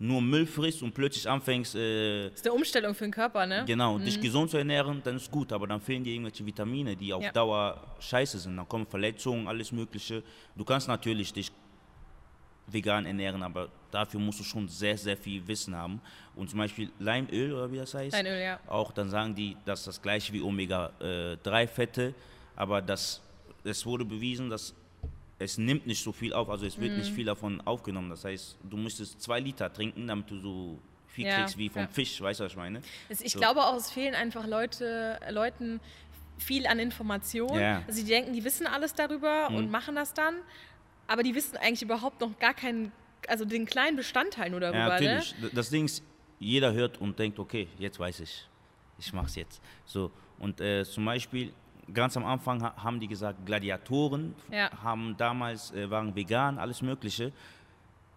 [0.00, 3.64] nur Müll frisst und plötzlich anfängst, äh, Das ist eine Umstellung für den Körper, ne?
[3.66, 7.12] genau, dich gesund zu ernähren, dann ist gut, aber dann fehlen dir irgendwelche Vitamine, die
[7.12, 7.32] auf Ja.
[7.32, 8.56] Dauer scheiße sind.
[8.56, 10.22] Dann kommen Verletzungen, alles Mögliche.
[10.54, 11.50] Du kannst natürlich dich
[12.68, 16.00] vegan ernähren, aber dafür musst du schon sehr, sehr viel Wissen haben.
[16.36, 18.60] Und zum Beispiel Leimöl oder wie das heißt, Leinöl, ja.
[18.68, 22.14] auch dann sagen die, das ist das gleiche wie Omega-3-Fette,
[22.54, 23.20] aber das,
[23.64, 24.74] es wurde bewiesen, dass
[25.38, 26.98] es nimmt nicht so viel auf, also es wird Mhm.
[26.98, 28.10] nicht viel davon aufgenommen.
[28.10, 31.82] Das heißt, du müsstest zwei Liter trinken, damit du so viel Ja, kriegst wie vom
[31.82, 31.88] ja.
[31.88, 32.82] Fisch, weißt du, was ich meine?
[33.08, 33.38] Es, ich So.
[33.38, 35.80] glaube auch, es fehlen einfach Leute, Leuten
[36.38, 37.60] viel an Informationen.
[37.60, 37.82] Ja.
[37.86, 39.70] Also die denken, die wissen alles darüber und Mhm.
[39.70, 40.34] machen das dann,
[41.06, 42.92] aber die wissen eigentlich überhaupt noch gar keinen,
[43.26, 44.78] also den kleinen Bestandteil nur darüber.
[44.78, 45.06] Ja, Ne?
[45.06, 45.34] natürlich.
[45.40, 46.02] D- Das Ding ist,
[46.38, 48.46] jeder hört und denkt, okay, jetzt weiß ich,
[48.98, 49.60] ich mach's jetzt.
[49.86, 51.52] So, und äh, zum Beispiel,
[51.92, 54.70] ganz am Anfang ha haben die gesagt, Gladiatoren Ja.
[54.82, 57.32] haben damals, äh, waren vegan, alles Mögliche.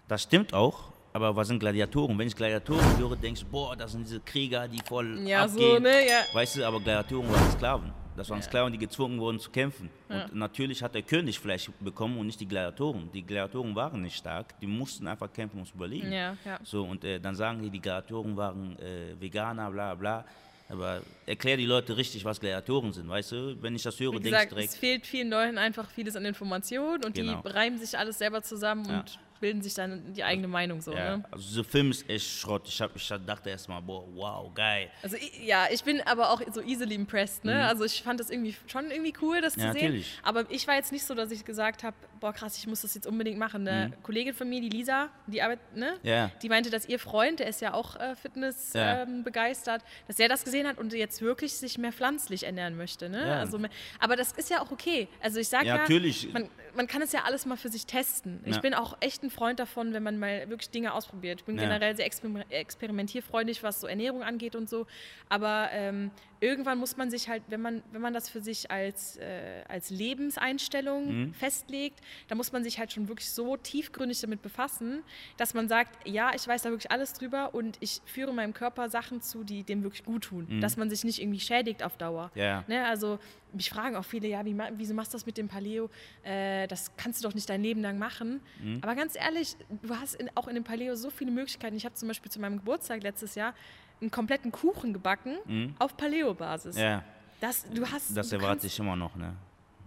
[0.08, 2.18] Das stimmt auch, aber was sind Gladiatoren?
[2.18, 5.76] Wenn ich Gladiatoren höre, denkst du, boah, das sind diese Krieger, die voll Ja, abgehen.
[5.78, 6.08] so, ne?
[6.08, 6.22] Ja.
[6.34, 7.94] Weißt du, aber Gladiatoren waren Sklaven.
[8.18, 8.44] Das waren Ja.
[8.44, 9.90] Sklaven, die gezwungen wurden zu kämpfen.
[10.10, 10.26] Ja.
[10.26, 13.10] Und natürlich hat der König Fleisch bekommen und nicht die Gladiatoren.
[13.14, 16.12] Die Gladiatoren waren nicht stark, die mussten einfach kämpfen, zu überleben.
[16.12, 16.60] Ja, ja.
[16.64, 20.26] So, und äh, dann sagen die, die Gladiatoren waren äh, Veganer, bla bla.
[20.72, 23.58] Aber erklär die Leute richtig, was Gladiatoren sind, weißt du?
[23.62, 26.26] Wenn ich das höre, denkst gesagt, du es direkt, fehlt vielen Leuten einfach vieles an
[26.26, 27.42] Informationen und Genau.
[27.42, 29.00] die reimen sich alles selber zusammen Ja.
[29.00, 30.94] und bilden sich dann die eigene Meinung so.
[30.94, 31.24] ja, Ne?
[31.32, 32.62] also dieser Film ist echt Schrott.
[32.68, 34.90] Ich, hab, ich dachte erst mal, boah, wow, geil.
[35.02, 37.66] Also ja, ich bin aber auch so easily impressed, ne?
[37.66, 39.66] Also ich fand das irgendwie schon irgendwie cool, das zu Mhm.
[39.66, 39.82] Ja, sehen.
[39.84, 40.20] natürlich.
[40.24, 42.94] Aber ich war jetzt nicht so, dass ich gesagt habe, boah krass, ich muss das
[42.96, 43.68] jetzt unbedingt machen.
[43.68, 44.04] Eine Mhm.
[44.04, 45.96] Kollegin von mir, die Lisa, die arbeitet, ne?
[46.04, 46.32] Ja.
[46.42, 49.02] Die meinte, dass ihr Freund, der ist ja auch äh, Fitness Ja.
[49.02, 53.10] ähm, begeistert, dass er das gesehen hat und jetzt wirklich sich mehr pflanzlich ernähren möchte,
[53.10, 53.26] ne?
[53.28, 53.40] Ja.
[53.40, 53.60] Also,
[54.00, 55.08] aber das ist ja auch okay.
[55.20, 56.32] Also ich sage Ja, ja, natürlich.
[56.32, 58.40] Man, man kann es ja alles mal für sich testen.
[58.46, 58.62] Ich Ja.
[58.62, 61.40] bin auch echt ein Freund davon, wenn man mal wirklich Dinge ausprobiert.
[61.42, 61.64] Ich bin Ja.
[61.64, 64.86] generell sehr exper experimentierfreundlich, was so Ernährung angeht und so.
[65.28, 69.16] Aber ähm, irgendwann muss man sich halt, wenn man, wenn man das für sich als,
[69.18, 71.34] äh, als Lebenseinstellung Mhm.
[71.34, 75.04] festlegt, dann muss man sich halt schon wirklich so tiefgründig damit befassen,
[75.38, 78.90] dass man sagt, ja, ich weiß da wirklich alles drüber und ich führe meinem Körper
[78.90, 80.48] Sachen zu, die dem wirklich gut tun.
[80.50, 80.62] Mhm.
[80.62, 82.32] Dass man sich nicht irgendwie schädigt auf Dauer.
[82.36, 82.64] Ja.
[82.68, 83.20] Ne, also
[83.54, 85.90] mich fragen auch viele, ja, wie, wieso machst du das mit dem Paleo?
[86.24, 88.42] Äh, das kannst du doch nicht dein Leben lang machen.
[88.64, 88.80] Mhm.
[88.82, 91.76] Aber ganz ehrlich, du hast in, auch in dem Paleo so viele Möglichkeiten.
[91.76, 93.54] Ich habe zum Beispiel zu meinem Geburtstag letztes Jahr
[94.02, 95.38] einen kompletten Kuchen gebacken
[95.80, 96.76] auf Paleo-Basis.
[96.76, 96.82] Mhm.
[96.82, 97.04] Ja,
[97.40, 99.36] Das, du hast, das du erwarte ich immer noch, ne?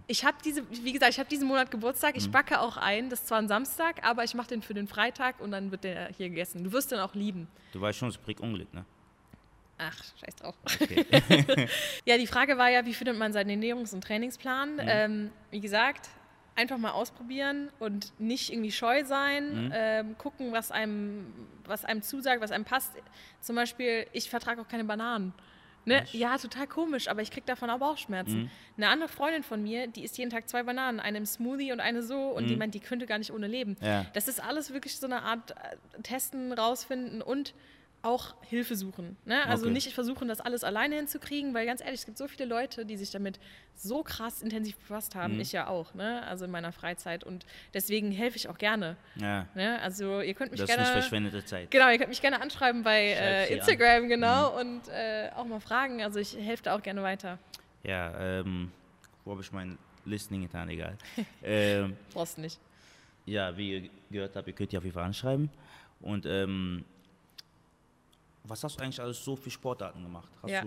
[0.07, 2.13] ich habe diese, wie gesagt, ich habe diesen Monat Geburtstag.
[2.13, 2.19] Mhm.
[2.19, 3.09] Ich backe auch ein.
[3.09, 5.83] Das ist zwar ein Samstag, aber ich mache den für den Freitag und dann wird
[5.83, 6.63] der hier gegessen.
[6.63, 7.47] Du wirst den auch lieben.
[7.71, 8.85] Du weißt schon, es bringt Unglück, ne?
[9.77, 10.55] Ach, scheiß drauf.
[10.63, 11.05] Okay.
[12.05, 14.79] Ja, die Frage war ja, wie findet man seinen Ernährungs- und Trainingsplan?
[14.79, 16.09] Ähm, wie gesagt,
[16.55, 21.33] einfach mal ausprobieren und nicht irgendwie scheu sein, ähm, gucken, was einem,
[21.65, 22.93] was einem zusagt, was einem passt.
[23.41, 25.33] Zum Beispiel, ich vertrage auch keine Bananen.
[25.85, 26.03] Ne?
[26.13, 28.49] Ja, total komisch, aber ich kriege davon auch Bauchschmerzen.
[28.75, 31.79] Eine andere Freundin von mir, die isst jeden Tag zwei Bananen, eine im Smoothie und
[31.79, 33.77] eine so, und die meint, die könnte gar nicht ohne leben.
[33.81, 34.05] Ja.
[34.13, 37.53] Das ist alles wirklich so eine Art äh, Testen, rausfinden und
[38.05, 39.17] auch Hilfe suchen.
[39.25, 39.45] Ne?
[39.47, 39.73] Also Okay.
[39.73, 42.97] nicht versuchen, das alles alleine hinzukriegen, weil ganz ehrlich, es gibt so viele Leute, die
[42.97, 43.39] sich damit
[43.75, 45.35] so krass intensiv befasst haben.
[45.35, 45.39] Mhm.
[45.41, 46.23] Ich ja auch, ne?
[46.27, 47.23] also in meiner Freizeit.
[47.23, 48.95] Und deswegen helfe ich auch gerne.
[49.15, 49.79] Ja, Ne?
[49.81, 50.89] Also ihr könnt mich das ist gerne.
[50.89, 51.71] nicht verschwendete Zeit.
[51.71, 53.59] Genau, ihr könnt mich gerne anschreiben bei äh, sie an.
[53.59, 56.01] Instagram, genau, und äh, auch mal fragen.
[56.03, 57.39] Also ich helfe da auch gerne weiter.
[57.83, 58.71] Ja, ähm,
[59.23, 60.69] wo habe ich mein Listening getan?
[60.69, 60.97] Egal.
[61.43, 62.59] ähm, Brauchst du nicht.
[63.25, 65.49] Ja, wie ihr gehört habt, ihr könnt die auf jeden Fall anschreiben.
[66.01, 66.85] Und ähm,
[68.47, 70.29] was hast du eigentlich alles so für Sportarten gemacht?
[70.41, 70.63] Hast Ja.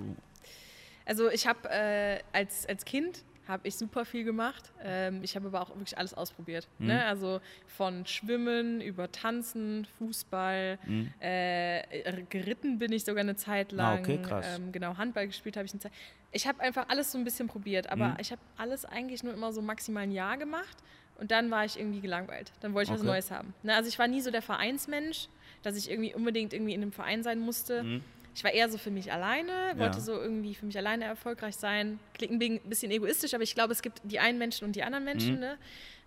[1.06, 4.70] Also ich habe äh, als, als Kind habe ich super viel gemacht.
[4.82, 6.68] Ähm, ich habe aber auch wirklich alles ausprobiert.
[6.78, 6.86] Mhm.
[6.88, 7.04] Ne?
[7.06, 11.10] Also von Schwimmen über Tanzen, Fußball, Mhm.
[11.20, 14.00] äh, geritten bin ich sogar eine Zeit Ah, lang.
[14.00, 14.58] okay, krass.
[14.58, 15.92] Ähm, genau, Handball gespielt habe ich eine Zeit.
[16.30, 18.16] Ich habe einfach alles so ein bisschen probiert, aber Mhm.
[18.20, 20.76] ich habe alles eigentlich nur immer so maximal ein Jahr gemacht.
[21.16, 22.52] Und dann war ich irgendwie gelangweilt.
[22.60, 23.08] Dann wollte ich was Okay.
[23.10, 23.52] Neues haben.
[23.64, 23.74] Ne?
[23.74, 25.28] Also ich war nie so der Vereinsmensch,
[25.62, 27.82] dass ich irgendwie unbedingt irgendwie in einem Verein sein musste.
[27.82, 28.04] Mhm.
[28.34, 30.04] Ich war eher so für mich alleine, wollte Ja.
[30.04, 31.98] so irgendwie für mich alleine erfolgreich sein.
[32.14, 34.82] Klingt ein bi- bisschen egoistisch, aber ich glaube, es gibt die einen Menschen und die
[34.84, 35.34] anderen Menschen.
[35.34, 35.40] Mhm.
[35.40, 35.58] Ne?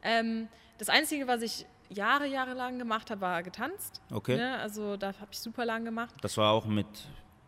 [0.03, 4.01] Ähm, das Einzige, was ich Jahre, Jahre lang gemacht habe, war getanzt.
[4.11, 4.37] Okay.
[4.37, 4.57] Ne?
[4.59, 6.15] Also da habe ich super lang gemacht.
[6.21, 6.87] Das war auch mit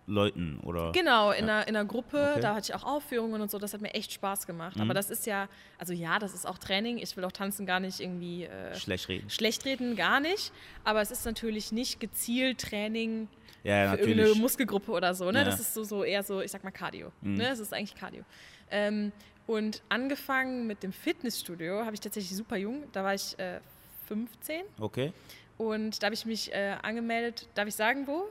[0.05, 0.91] Leuten oder?
[0.91, 2.41] Genau, in, einer, in einer Gruppe, Okay.
[2.41, 4.75] da hatte ich auch Aufführungen und so, das hat mir echt Spaß gemacht.
[4.75, 4.81] Mhm.
[4.83, 6.97] Aber das ist ja, also ja, das ist auch Training.
[6.97, 9.29] Ich will auch Tanzen gar nicht irgendwie äh, Schlecht reden.
[9.29, 10.51] schlecht reden, gar nicht.
[10.83, 13.29] Aber es ist natürlich nicht gezielt Training
[13.63, 14.41] Ja, für irgendeine natürlich.
[14.41, 15.31] Muskelgruppe oder so.
[15.31, 15.39] Ne?
[15.39, 15.45] Ja.
[15.45, 17.11] Das ist so, so eher so, ich sag mal Cardio.
[17.21, 17.35] Mhm.
[17.35, 17.47] Ne?
[17.49, 18.23] Es ist eigentlich Cardio.
[18.71, 19.11] Ähm,
[19.47, 22.83] und angefangen mit dem Fitnessstudio habe ich tatsächlich super jung.
[22.91, 23.59] Da war ich äh,
[24.07, 25.13] 15 Okay.
[25.57, 27.47] und da habe ich mich äh, angemeldet.
[27.55, 28.25] Darf ich sagen, wo?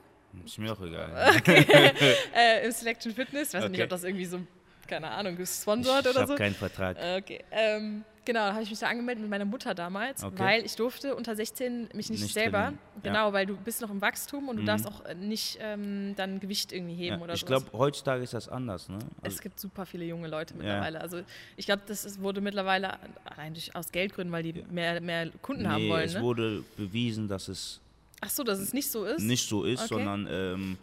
[0.45, 1.11] Ist mir auch egal.
[2.35, 3.53] äh, Im Selection Fitness.
[3.53, 3.83] Weiß nicht, Okay.
[3.83, 4.39] ob das irgendwie so,
[4.87, 6.37] keine Ahnung, gesponsert ich oder habe so.
[6.37, 6.97] keinen Vertrag.
[7.17, 7.39] Okay.
[7.51, 10.39] Ähm, genau, da habe ich mich da angemeldet mit meiner Mutter damals, Okay.
[10.39, 12.57] weil ich durfte unter 16 mich nicht, Nicht selber.
[12.63, 13.01] trainieren, ja.
[13.11, 14.67] Genau, weil du bist noch im Wachstum und du Mhm.
[14.67, 17.45] darfst auch äh, nicht ähm, dann Gewicht irgendwie heben Ja, oder ich so.
[17.45, 18.89] glaube, heutzutage ist das anders.
[18.89, 18.99] Ne?
[19.21, 20.99] Es Also, gibt super viele junge Leute mittlerweile.
[20.99, 21.21] Also
[21.57, 25.69] ich glaube, das ist, wurde mittlerweile allein durch, aus Geldgründen, weil die mehr, mehr Kunden
[25.69, 26.05] haben nee, wollen.
[26.05, 26.21] es Ne?
[26.21, 27.79] wurde bewiesen, dass es
[28.25, 29.21] Ach so, dass es nicht so ist.
[29.21, 29.89] nicht so ist, Okay.
[29.89, 30.77] sondern ähm,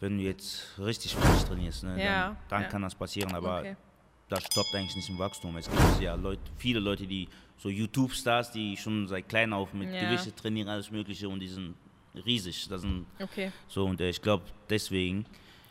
[0.00, 2.68] wenn du jetzt richtig richtig trainierst, ne, Ja, dann, dann ja.
[2.68, 3.34] kann das passieren.
[3.34, 3.76] Aber Okay.
[4.28, 5.56] das stoppt eigentlich nicht im Wachstum.
[5.56, 9.92] Es gibt ja Leute, viele Leute, die so YouTube-Stars, die schon seit klein auf mit
[9.92, 10.00] Ja.
[10.00, 11.74] Gewichte trainieren, alles Mögliche und die sind
[12.26, 12.66] riesig.
[12.68, 13.52] Das sind okay.
[13.68, 15.24] so und äh, ich glaube deswegen.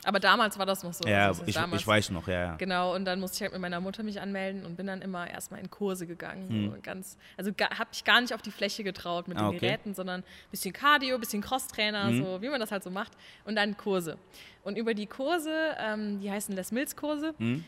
[0.03, 1.07] Aber damals war das noch so.
[1.07, 1.81] ja, also ich, damals.
[1.81, 2.33] ich weiß noch, ja.
[2.33, 2.55] ja.
[2.55, 5.29] Genau, und dann musste ich halt mit meiner Mutter mich anmelden und bin dann immer
[5.29, 6.71] erstmal in Kurse gegangen.
[6.71, 9.45] So ganz, also habe ich gar nicht auf die Fläche getraut mit Hm.
[9.45, 9.65] Ah, den okay.
[9.67, 12.17] Geräten, sondern ein bisschen Cardio, ein bisschen Crosstrainer, Mhm.
[12.23, 13.11] so wie man das halt so macht.
[13.45, 14.17] Und dann Kurse.
[14.63, 17.63] Und über die Kurse, ähm, die heißen Les Mills Kurse, Mhm.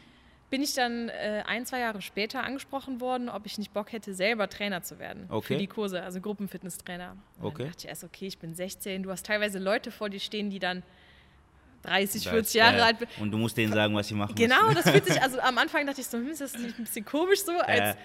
[0.50, 4.14] bin ich dann äh, ein, zwei Jahre später angesprochen worden, ob ich nicht Bock hätte,
[4.14, 5.58] selber Trainer zu werden für Okay.
[5.58, 7.16] die Kurse, also Gruppenfitnesstrainer.
[7.40, 7.58] Und Okay.
[7.64, 10.50] Dann dachte ich erst, okay, ich bin 16, du hast teilweise Leute vor dir stehen,
[10.50, 10.84] die dann
[11.84, 13.10] 30, Das- 40 Jahre ja, alt sind.
[13.20, 14.76] Und du musst denen sagen, was sie machen Genau, müssen.
[14.84, 17.06] das fühlt sich, also am Anfang dachte ich so, hm, ist das nicht ein bisschen
[17.06, 17.96] komisch so als.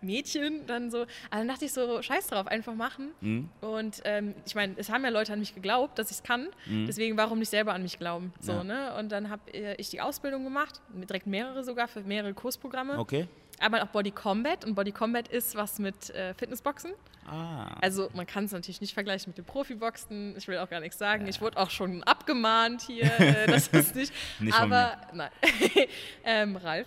[0.00, 0.98] Mädchen dann so.
[1.28, 3.08] Aber dann dachte ich so, scheiß drauf, einfach machen.
[3.20, 3.48] Mhm.
[3.60, 6.46] Und ähm, ich meine, es haben ja Leute an mich geglaubt, dass ich es kann.
[6.66, 8.32] Deswegen warum nicht selber an mich glauben?
[8.38, 8.58] So, Mhm.
[8.58, 8.64] Ja.
[8.92, 8.94] ne?
[8.96, 9.42] Und dann habe
[9.76, 12.96] ich die Ausbildung gemacht, direkt mehrere sogar für mehrere Kursprogramme.
[12.96, 13.26] Okay.
[13.60, 14.64] Aber auch Body Combat.
[14.64, 16.92] Und Body Combat ist was mit äh, Fitnessboxen.
[17.26, 17.76] Ah.
[17.80, 20.34] Also man kann es natürlich nicht vergleichen mit dem Profiboxen.
[20.36, 21.26] Ich will auch gar nichts sagen.
[21.26, 23.10] Ich wurde auch schon abgemahnt hier.
[23.18, 24.12] Äh, das ist nicht.
[24.38, 25.30] Nicht aber nein.
[26.24, 26.86] ähm, Ralf.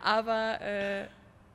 [0.00, 1.06] aber äh,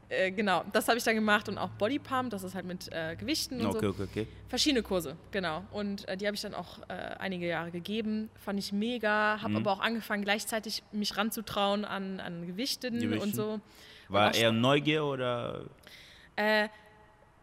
[0.10, 2.32] äh, genau, das habe ich dann gemacht und auch Body Pump.
[2.32, 3.90] Das ist halt mit äh, Gewichten und okay, so.
[3.90, 4.28] okay, okay.
[4.48, 5.64] Verschiedene Kurse, genau.
[5.72, 8.30] Und äh, die habe ich dann auch äh, einige Jahre gegeben.
[8.36, 9.38] Fand ich mega.
[9.38, 9.42] Mhm.
[9.44, 13.24] Habe aber auch angefangen, gleichzeitig mich ranzutrauen an, an Gewichten, Gewichten.
[13.24, 13.62] und so.
[14.08, 15.66] War eher Neugier oder?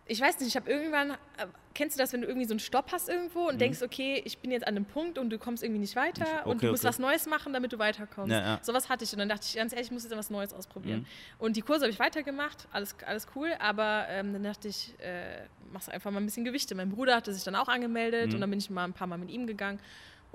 [0.09, 2.61] Ich weiß nicht, ich habe irgendwann, äh, kennst du das, wenn du irgendwie so einen
[2.61, 5.63] Stopp hast irgendwo und denkst, okay, ich bin jetzt an einem Punkt und du kommst
[5.65, 6.39] irgendwie nicht weiter Mhm.
[6.41, 6.89] Okay, und du musst okay.
[6.89, 8.31] was Neues machen, damit du weiterkommst.
[8.31, 8.59] Ja, ja.
[8.63, 11.01] Sowas hatte ich und dann dachte ich, ganz ehrlich, ich muss jetzt was Neues ausprobieren.
[11.01, 11.07] Mhm.
[11.39, 15.47] Und die Kurse habe ich weitergemacht, alles, alles cool, aber ähm, dann dachte ich, äh,
[15.73, 16.75] machst einfach mal ein bisschen Gewichte.
[16.77, 18.35] Mein Bruder hatte sich dann auch angemeldet Mhm.
[18.35, 19.81] und dann bin ich mal ein paar Mal mit ihm gegangen.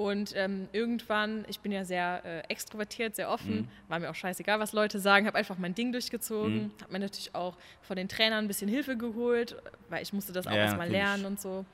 [0.02, 3.68] Und ähm, irgendwann, ich bin ja sehr äh, extrovertiert, sehr offen, Mhm.
[3.88, 6.72] war mir auch scheißegal, was Leute sagen, habe einfach mein Ding durchgezogen, Mhm.
[6.82, 9.56] habe mir natürlich auch von den Trainern ein bisschen Hilfe geholt,
[9.90, 11.66] weil ich musste das auch Ja, erstmal lernen und so.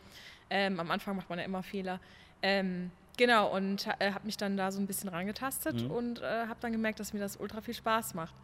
[0.49, 2.01] Ähm, am Anfang macht man ja immer Fehler.
[2.41, 5.91] Ähm, genau, und äh, habe mich dann da so ein bisschen rangetastet Mhm.
[5.91, 8.35] und äh, habe dann gemerkt, dass mir das ultra viel Spaß macht.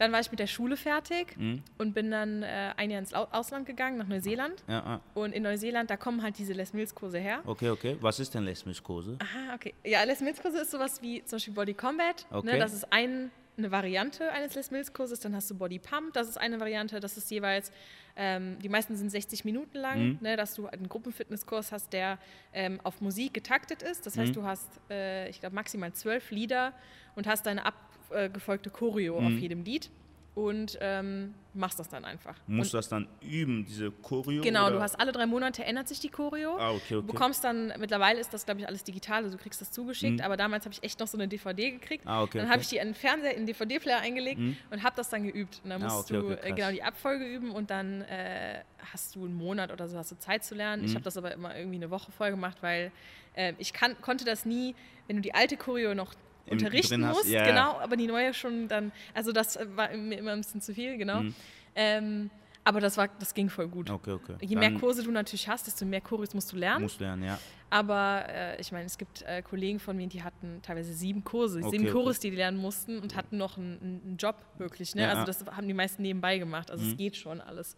[0.00, 1.62] Dann war ich mit der Schule fertig Mhm.
[1.76, 4.64] und bin dann äh, ein Jahr ins Au- Ausland gegangen, nach Neuseeland.
[4.66, 5.00] Ja, ah.
[5.12, 7.40] Und in Neuseeland, da kommen halt diese Les Mills Kurse her.
[7.44, 7.96] okay, okay.
[8.00, 9.18] Was ist denn Lesmisch-Kurse?
[9.20, 9.74] Aha, okay.
[9.84, 12.26] Ja, Les Mills Kurse ist sowas wie zum Beispiel Body Combat.
[12.30, 12.46] Okay.
[12.52, 15.20] Ne, das ist ein, eine Variante eines Les Mills Kurses.
[15.20, 16.98] Dann hast du Body Pump, das ist eine Variante.
[16.98, 17.70] Das ist jeweils,
[18.16, 20.18] ähm, die meisten sind 60 Minuten lang, Mhm.
[20.22, 22.16] ne, dass du einen Gruppenfitnesskurs hast, der
[22.54, 24.06] ähm, auf Musik getaktet ist.
[24.06, 24.34] Das heißt, Mhm.
[24.34, 26.72] du hast, äh, ich glaube, maximal zwölf Lieder
[27.16, 27.66] und hast deine
[28.12, 29.26] abgefolgte Choreo Mhm.
[29.26, 29.90] auf jedem Lied
[30.36, 32.36] und ähm, machst das dann einfach.
[32.46, 34.42] Musst du das dann üben, diese Choreo?
[34.42, 34.76] Genau, oder?
[34.76, 36.56] du hast alle drei Monate ändert sich die Choreo.
[36.56, 37.06] Ah, okay, Du okay.
[37.08, 40.24] bekommst dann, mittlerweile ist das, glaube ich, alles digital, also du kriegst das zugeschickt, Mhm.
[40.24, 42.06] aber damals habe ich echt noch so eine DVD gekriegt.
[42.06, 44.56] Ah, okay, dann habe ich die in den Fernseher, in den DVD-Player eingelegt Mhm.
[44.70, 45.60] und habe das dann geübt.
[45.64, 48.62] Und dann Ah, musst okay, du okay, äh, genau die Abfolge üben und dann äh,
[48.92, 50.84] hast du einen Monat oder so hast du Zeit zu lernen.
[50.84, 50.94] Ich Mhm.
[50.94, 52.92] habe das aber immer irgendwie eine Woche voll gemacht, weil
[53.34, 54.76] äh, ich kann, konnte das nie,
[55.08, 56.14] wenn du die alte Choreo noch
[56.48, 57.44] unterrichten musst, ja.
[57.46, 60.96] genau, aber die neue schon dann, also das war mir immer ein bisschen zu viel,
[60.96, 61.22] genau.
[61.22, 61.34] Mhm.
[61.74, 62.30] Ähm,
[62.62, 63.88] aber das, war, das ging voll gut.
[63.88, 64.34] Okay, okay.
[64.42, 66.82] Je mehr Kurse du natürlich hast, desto mehr Choreos musst du lernen.
[66.82, 67.38] Musst lernen, ja.
[67.70, 71.60] Aber äh, ich meine, es gibt äh, Kollegen von mir, die hatten teilweise sieben Kurse,
[71.60, 71.90] Okay, sieben.
[71.90, 74.94] Chores, die die lernen mussten und hatten noch einen, einen- Job wirklich.
[74.94, 75.02] Ne?
[75.02, 76.70] Ja, also das haben die meisten nebenbei gemacht.
[76.70, 76.96] Also es Mhm.
[76.98, 77.76] geht schon alles.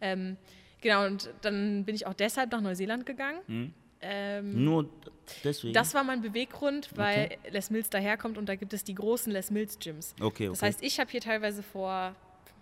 [0.00, 0.36] Ähm,
[0.80, 3.38] genau, und dann bin ich auch deshalb nach Neuseeland gegangen.
[3.46, 3.74] Mhm.
[4.06, 4.88] Ähm, Nur
[5.42, 5.72] deswegen?
[5.72, 9.50] das war mein Beweggrund, weil Les Mills daherkommt und da gibt es die großen Les
[9.50, 10.14] Mills Gyms.
[10.20, 10.48] okay, okay.
[10.48, 12.14] Das heißt, ich habe hier teilweise vor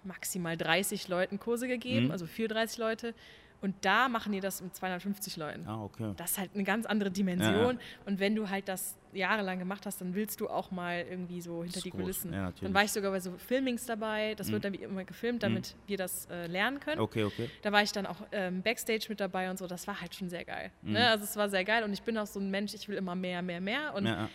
[0.04, 2.10] maximal 30 Leuten Kurse gegeben, Mhm.
[2.12, 3.14] also für 30 Leute.
[3.62, 5.66] Und da machen die das mit 250 Leuten.
[5.66, 6.12] Ah, okay.
[6.16, 7.78] Das ist halt eine ganz andere Dimension.
[8.04, 11.62] Und wenn du halt das jahrelang gemacht hast, dann willst du auch mal irgendwie so
[11.62, 12.00] hinter die groß.
[12.00, 12.32] Kulissen.
[12.32, 14.34] Ja, dann war ich sogar bei so Filmings dabei.
[14.34, 17.00] Das wird dann wie immer gefilmt, damit wir das äh, lernen können.
[17.00, 17.48] Okay, okay.
[17.62, 19.66] Da war ich dann auch ähm, Backstage mit dabei und so.
[19.66, 20.70] Das war halt schon sehr geil.
[20.82, 20.92] Mhm.
[20.94, 21.08] Ne?
[21.08, 23.14] Also es war sehr geil und ich bin auch so ein Mensch, ich will immer
[23.14, 23.94] mehr, mehr, mehr.
[23.94, 24.28] Und Ja,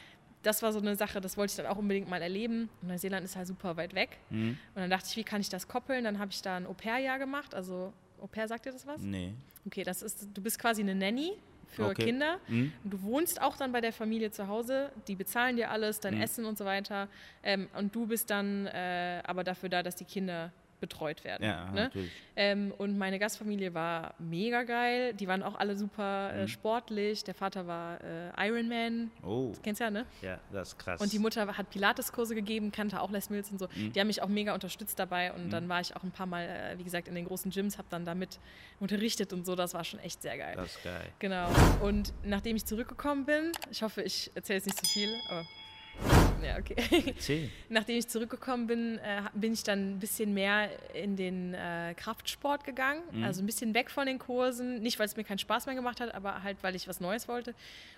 [0.44, 2.70] das war so eine Sache, das wollte ich dann auch unbedingt mal erleben.
[2.82, 4.18] Und Neuseeland ist halt super weit weg.
[4.30, 4.58] mhm.
[4.76, 6.06] Und dann dachte ich, wie kann ich das koppeln?
[6.06, 7.54] Dann habe ich da ein Au-pair-Jahr gemacht.
[7.54, 9.01] Also Au-pair, sagt dir das was?
[9.01, 9.34] nee.
[9.65, 11.34] Okay, das ist, du bist quasi eine Nanny
[11.67, 12.06] für Okay.
[12.06, 12.38] Kinder.
[12.47, 12.71] Mhm.
[12.86, 14.91] Du wohnst auch dann bei der Familie zu Hause.
[15.10, 16.21] Die bezahlen dir alles, dein Mhm.
[16.21, 17.10] Essen und so weiter.
[17.43, 21.44] Ähm, und du bist dann äh, aber dafür da, dass die Kinder betreut werden.
[21.44, 21.90] Ja, ne?
[22.36, 25.13] Ähm, und meine Gastfamilie war mega geil.
[25.13, 26.40] Die waren auch alle super Mhm.
[26.40, 27.24] äh, sportlich.
[27.24, 29.12] Der Vater war äh, Ironman.
[29.24, 30.06] Oh, Das kennst du ja, ne?
[30.22, 31.02] ja, das ist krass.
[31.02, 33.68] Und die Mutter hat Pilates-Kurse gegeben, kannte auch Les Mills und so.
[33.76, 33.94] Mhm.
[33.94, 35.34] Die haben mich auch mega unterstützt dabei.
[35.34, 37.78] Und dann war ich auch ein paar Mal, äh, wie gesagt, in den großen Gyms,
[37.78, 38.40] habe dann damit
[38.80, 39.56] unterrichtet und so.
[39.56, 40.54] Das war schon echt sehr geil.
[40.56, 41.10] Das ist geil.
[41.20, 41.48] Genau.
[41.82, 46.27] Und nachdem ich zurückgekommen bin, ich hoffe, ich erzähle jetzt nicht zu viel, aber.
[46.43, 46.76] Ja, okay.
[47.08, 47.50] Erzähl.
[47.69, 52.63] Nachdem ich zurückgekommen bin, äh, bin ich dann ein bisschen mehr in den äh, Kraftsport
[52.63, 53.02] gegangen.
[53.12, 53.23] Mhm.
[53.23, 54.82] Also ein bisschen weg von den Kursen.
[54.82, 57.28] Nicht, weil es mir keinen Spaß mehr gemacht hat, aber halt, weil ich was Neues
[57.28, 57.54] wollte.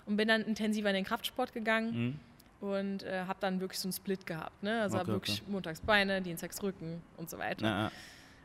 [0.05, 2.19] Und bin dann intensiver in den Kraftsport gegangen
[2.61, 2.67] Mhm.
[2.67, 4.63] und äh, habe dann wirklich so einen Split gehabt.
[4.63, 4.81] Ne?
[4.81, 7.65] Also Okay, wirklich montags Beine, dienstags Rücken und so weiter.
[7.65, 7.91] Ja.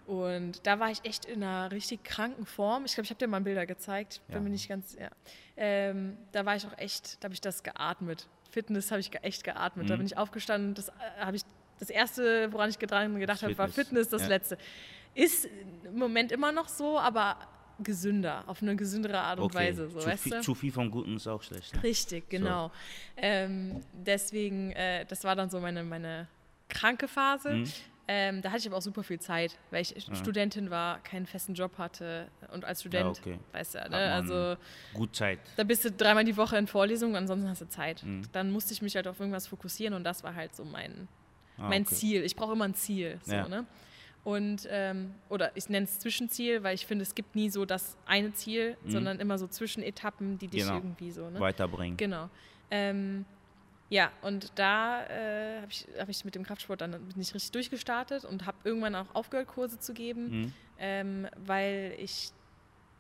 [0.07, 2.85] Und da war ich echt in einer richtig kranken Form.
[2.85, 4.21] Ich glaube, ich habe dir mal Bilder gezeigt.
[4.27, 4.41] Bin Ja.
[4.43, 5.09] mir nicht ganz, ja.
[5.57, 8.27] Ähm, da war ich auch echt, da habe ich das geatmet.
[8.55, 9.91] Fitness habe ich echt geatmet.
[9.91, 9.99] Da Mhm.
[9.99, 10.75] bin ich aufgestanden.
[10.75, 11.43] Das äh, habe ich,
[11.81, 14.09] das erste, woran ich dran gedacht habe, war Fitness.
[14.09, 14.29] Das Ja.
[14.29, 14.57] letzte
[15.15, 15.49] ist
[15.85, 17.37] im Moment immer noch so, aber
[17.81, 19.55] gesünder, auf eine gesündere Art und Okay.
[19.57, 19.89] Weise.
[19.91, 20.41] So, zu, weißt viel, du?
[20.43, 21.75] zu viel vom Guten ist auch schlecht.
[21.75, 21.83] Ne?
[21.83, 22.71] Richtig, genau.
[23.17, 26.29] Ähm, deswegen, äh, das war dann so meine, meine
[26.69, 27.51] kranke Phase.
[27.51, 27.73] Mhm.
[28.07, 31.55] Ähm, da hatte ich aber auch super viel Zeit, weil ich Studentin war, keinen festen
[31.55, 33.39] Job hatte und als Student, okay.
[33.53, 33.97] weißt du, ne?
[34.13, 34.57] also
[34.93, 35.39] Gut Zeit.
[35.57, 38.03] da bist du dreimal die Woche in Vorlesungen, ansonsten hast du Zeit.
[38.03, 38.23] Mhm.
[38.33, 41.09] Dann musste ich mich halt auf irgendwas fokussieren und das war halt so mein,
[41.57, 41.95] Ah, mein okay.
[41.95, 42.25] Ziel.
[42.25, 43.49] Ich brauche immer ein Ziel, so, Ja.
[43.49, 43.65] ne?
[44.25, 47.97] Und, ähm, oder ich nenne es Zwischenziel, weil ich finde, es gibt nie so das
[48.07, 48.91] eine Ziel, Mhm.
[48.91, 50.75] sondern immer so Zwischenetappen, die dich Genau.
[50.77, 51.39] irgendwie so, ne?
[51.41, 51.97] Weiterbringen.
[51.97, 52.29] Genau.
[52.71, 53.25] Ähm,
[53.91, 57.53] ja, und da äh, habe ich, hab ich mit dem Kraftsport dann bin ich richtig
[57.53, 60.53] durchgestartet und habe irgendwann auch aufgehört, Kurse zu geben, Mhm.
[60.79, 62.31] ähm, weil ich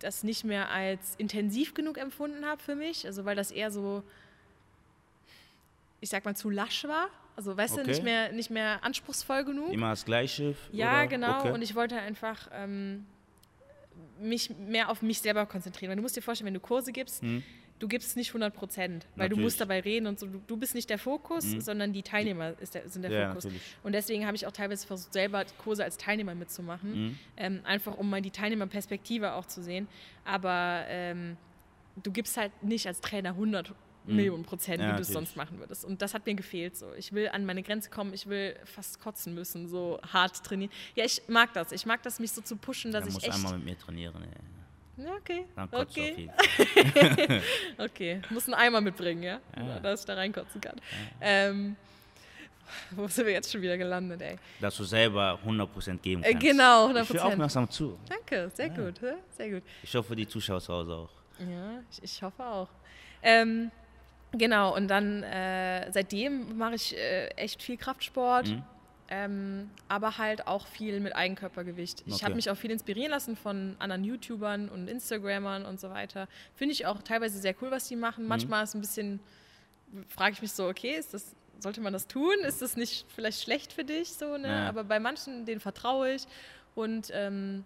[0.00, 3.06] das nicht mehr als intensiv genug empfunden habe für mich.
[3.06, 4.02] Also weil das eher so,
[6.00, 7.08] ich sag mal, zu lasch war.
[7.36, 7.82] Also weißt Okay.
[7.82, 9.72] du, nicht mehr, nicht mehr anspruchsvoll genug.
[9.72, 10.54] Immer das Gleiche?
[10.70, 11.06] Ja, oder?
[11.08, 11.38] genau.
[11.40, 11.52] Okay.
[11.52, 13.06] Und ich wollte einfach ähm,
[14.20, 15.90] mich mehr auf mich selber konzentrieren.
[15.90, 17.42] Weil du musst dir vorstellen, wenn du Kurse gibst, Mhm.
[17.84, 19.44] Du gibst nicht 100 Prozent, weil du Natürlich.
[19.44, 20.26] musst dabei reden und so.
[20.26, 21.60] Du, du bist nicht der Fokus, Mhm.
[21.60, 23.44] sondern die Teilnehmer der, sind der ja, Fokus.
[23.44, 23.62] natürlich.
[23.82, 27.18] Und deswegen habe ich auch teilweise versucht, selber Kurse als Teilnehmer mitzumachen, Mhm.
[27.36, 29.86] ähm, einfach um mal die Teilnehmerperspektive auch zu sehen.
[30.24, 31.36] Aber ähm,
[32.02, 33.74] du gibst halt nicht als Trainer 100
[34.06, 34.16] Mhm.
[34.16, 35.84] Millionen Prozent, Ja, wie du es sonst machen würdest.
[35.84, 36.76] Und das hat mir gefehlt.
[36.76, 36.92] So.
[36.94, 40.70] Ich will an meine Grenze kommen, ich will fast kotzen müssen, so hart trainieren.
[40.94, 41.72] Ja, ich mag das.
[41.72, 43.34] Ich mag das, mich so zu pushen, dass Er ich muss echt.
[43.34, 44.14] einmal mit mir trainieren.
[44.22, 44.28] Ey.
[44.96, 45.44] Ja, okay.
[45.56, 46.30] Dann kotzt okay.
[47.78, 49.40] Okay, muss einen Eimer mitbringen, ja?
[49.56, 49.80] Ja.
[49.80, 50.76] Dass ich da reinkotzen kann.
[51.20, 51.76] Ähm,
[52.92, 54.36] wo sind wir jetzt schon wieder gelandet, ey?
[54.60, 56.46] Dass du selber 100% geben Äh, kannst.
[56.46, 57.32] genau, Ich höre 100%.
[57.32, 57.98] aufmerksam zu.
[58.08, 59.14] Danke, sehr gut, hä?
[59.36, 59.62] sehr gut.
[59.82, 61.10] Ich hoffe, die Zuschauer zu Hause auch.
[61.40, 62.68] Ja, ich, ich hoffe auch.
[63.22, 63.70] Ähm,
[64.32, 68.48] genau, und dann äh, seitdem mache ich äh, echt viel Kraftsport.
[68.48, 68.62] Mhm.
[69.16, 72.02] Ähm, aber halt auch viel mit Eigenkörpergewicht.
[72.06, 72.24] Ich Okay.
[72.24, 76.26] habe mich auch viel inspirieren lassen von anderen YouTubern und Instagrammern und so weiter.
[76.56, 78.00] Finde ich auch teilweise sehr cool, was die Mhm.
[78.00, 78.26] machen.
[78.26, 79.20] Manchmal ist ein bisschen,
[80.08, 82.34] frage ich mich so, okay, ist das, sollte man das tun?
[82.44, 84.14] Ist das nicht vielleicht schlecht für dich?
[84.14, 84.48] So, ne?
[84.48, 84.68] Ja.
[84.68, 86.24] Aber bei manchen, denen vertraue ich.
[86.74, 87.64] Und ähm,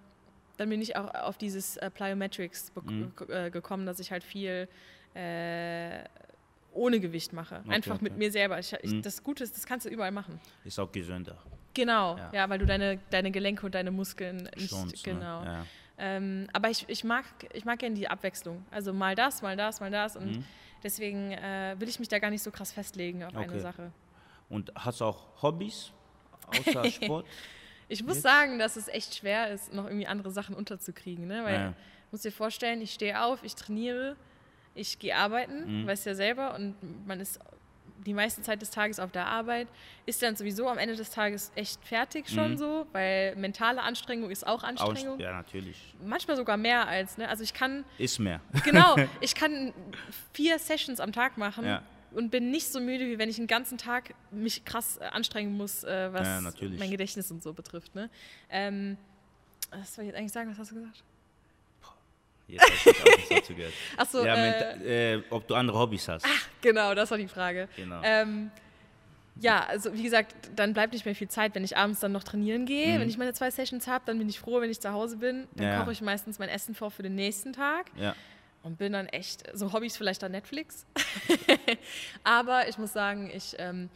[0.58, 3.12] dann bin ich auch auf dieses äh, Plyometrics Mhm.
[3.30, 4.68] äh, gekommen, dass ich halt viel
[5.14, 6.00] äh,
[6.78, 7.60] ohne Gewicht mache.
[7.64, 8.18] Okay, Einfach mit okay.
[8.18, 8.58] mir selber.
[8.58, 9.02] Ich, ich, Mhm.
[9.02, 10.40] Das Gute ist, das kannst du überall machen.
[10.64, 11.36] Ist auch gesünder.
[11.74, 12.48] Genau, ja, Ja.
[12.48, 15.12] weil du deine, deine Gelenke und deine Muskeln nicht, Schonst, ne?
[15.14, 15.44] genau.
[15.44, 15.66] Ja.
[15.98, 18.64] Ähm, aber ich, ich mag, ich mag gerne die Abwechslung.
[18.70, 20.16] Also mal das, mal das, mal das.
[20.16, 20.44] Und Mhm.
[20.82, 23.60] deswegen äh, will ich mich da gar nicht so krass festlegen auf eine Okay.
[23.60, 23.92] Sache.
[24.48, 25.92] Und hast du auch Hobbys
[26.46, 27.26] außer Sport?
[27.88, 28.22] Ich muss Jetzt?
[28.22, 31.26] sagen, dass es echt schwer ist, noch irgendwie andere Sachen unterzukriegen.
[31.26, 31.42] Ne?
[31.44, 31.74] Weil, Ja.
[32.12, 34.16] muss dir vorstellen, ich stehe auf, ich trainiere,
[34.78, 35.86] ich gehe arbeiten, Mhm.
[35.86, 36.74] weißt ja selber, und
[37.06, 37.38] man ist
[38.06, 39.66] die meiste Zeit des Tages auf der Arbeit,
[40.06, 42.56] ist dann sowieso am Ende des Tages echt fertig schon Mhm.
[42.58, 45.18] so, weil mentale Anstrengung ist auch Aus, Anstrengung.
[45.18, 45.94] ja, natürlich.
[46.02, 47.28] Manchmal sogar mehr als, ne?
[47.28, 48.40] Also ich kann, Ist mehr.
[48.64, 49.74] genau, ich kann
[50.32, 51.82] vier Sessions am Tag machen Ja.
[52.12, 55.56] und bin nicht so müde, wie wenn ich den ganzen Tag mich krass äh, anstrengen
[55.56, 56.26] muss, äh, was
[56.60, 57.94] Ja, mein Gedächtnis und so betrifft.
[57.96, 58.08] Ne?
[58.48, 58.96] Ähm,
[59.70, 60.50] was soll ich jetzt eigentlich sagen?
[60.50, 61.02] Was hast du gesagt?
[62.48, 63.72] Jetzt auch nicht dazu gehört.
[63.96, 66.26] Ach so, ja, äh, äh, ob du andere Hobbys hast.
[66.62, 67.68] Genau, das war die Frage.
[67.76, 68.00] Genau.
[68.02, 68.50] Ähm,
[69.40, 72.24] ja, also wie gesagt, dann bleibt nicht mehr viel Zeit, wenn ich abends dann noch
[72.24, 72.94] trainieren gehe.
[72.96, 73.00] Mhm.
[73.00, 75.46] Wenn ich meine zwei Sessions habe, dann bin ich froh, wenn ich zu Hause bin.
[75.54, 75.80] Dann Ja.
[75.80, 78.16] koche ich meistens mein Essen vor für den nächsten Tag Ja.
[78.62, 80.86] und bin dann echt, so Hobbys vielleicht dann Netflix.
[82.24, 83.90] Aber ich muss sagen, ich ähm,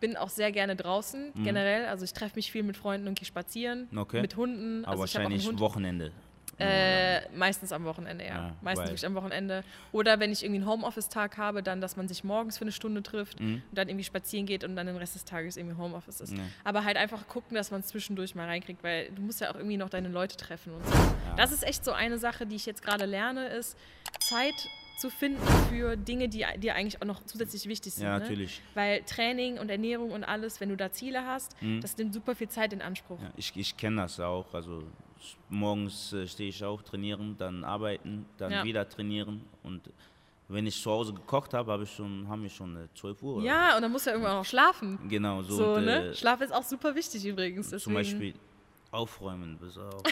[0.00, 1.86] bin auch sehr gerne draußen generell.
[1.86, 3.88] Also ich treffe mich viel mit Freunden und gehe spazieren.
[3.90, 3.98] Mhm.
[3.98, 4.20] Okay.
[4.22, 4.84] Mit Hunden.
[4.84, 5.60] Aber also ich wahrscheinlich Hund.
[5.60, 6.12] Wochenende.
[6.58, 8.48] Äh, meistens am Wochenende, ja.
[8.48, 9.62] Ja, meistens wirklich am Wochenende.
[9.92, 13.02] Oder wenn ich irgendwie einen Homeoffice-Tag habe, dann, dass man sich morgens für eine Stunde
[13.02, 13.62] trifft Mhm.
[13.68, 16.32] und dann irgendwie spazieren geht und dann den Rest des Tages irgendwie Homeoffice ist.
[16.32, 16.42] Ja.
[16.64, 19.56] Aber halt einfach gucken, dass man es zwischendurch mal reinkriegt, weil du musst ja auch
[19.56, 20.92] irgendwie noch deine Leute treffen und so.
[21.36, 23.76] Das ist echt so eine Sache, die ich jetzt gerade lerne, ist
[24.20, 24.54] Zeit
[24.98, 28.04] zu finden für Dinge, die dir eigentlich auch noch zusätzlich wichtig sind.
[28.06, 28.20] Ja, ne?
[28.20, 28.62] natürlich.
[28.72, 32.48] Weil Training und Ernährung und alles, wenn du da Ziele hast, das nimmt super viel
[32.48, 33.18] Zeit in Anspruch.
[33.18, 33.24] Mhm.
[33.26, 34.54] Ja, ich ich kenne das auch.
[34.54, 34.84] Also
[35.48, 38.64] morgens äh, stehe ich auch trainieren, dann arbeiten, dann Ja.
[38.64, 39.42] wieder trainieren.
[39.62, 39.90] Und
[40.48, 43.36] wenn ich zu Hause gekocht habe, habe ich schon, haben wir schon äh, 12 Uhr.
[43.36, 44.98] oder Ja, und dann musst du ja irgendwann auch schlafen.
[45.08, 45.56] Genau, so.
[45.56, 46.08] So, und, ne?
[46.10, 47.66] äh, Schlaf ist auch super wichtig übrigens.
[47.70, 47.80] Deswegen.
[47.82, 48.34] zum Beispiel
[48.92, 49.58] aufräumen.
[49.60, 50.02] Das, auch,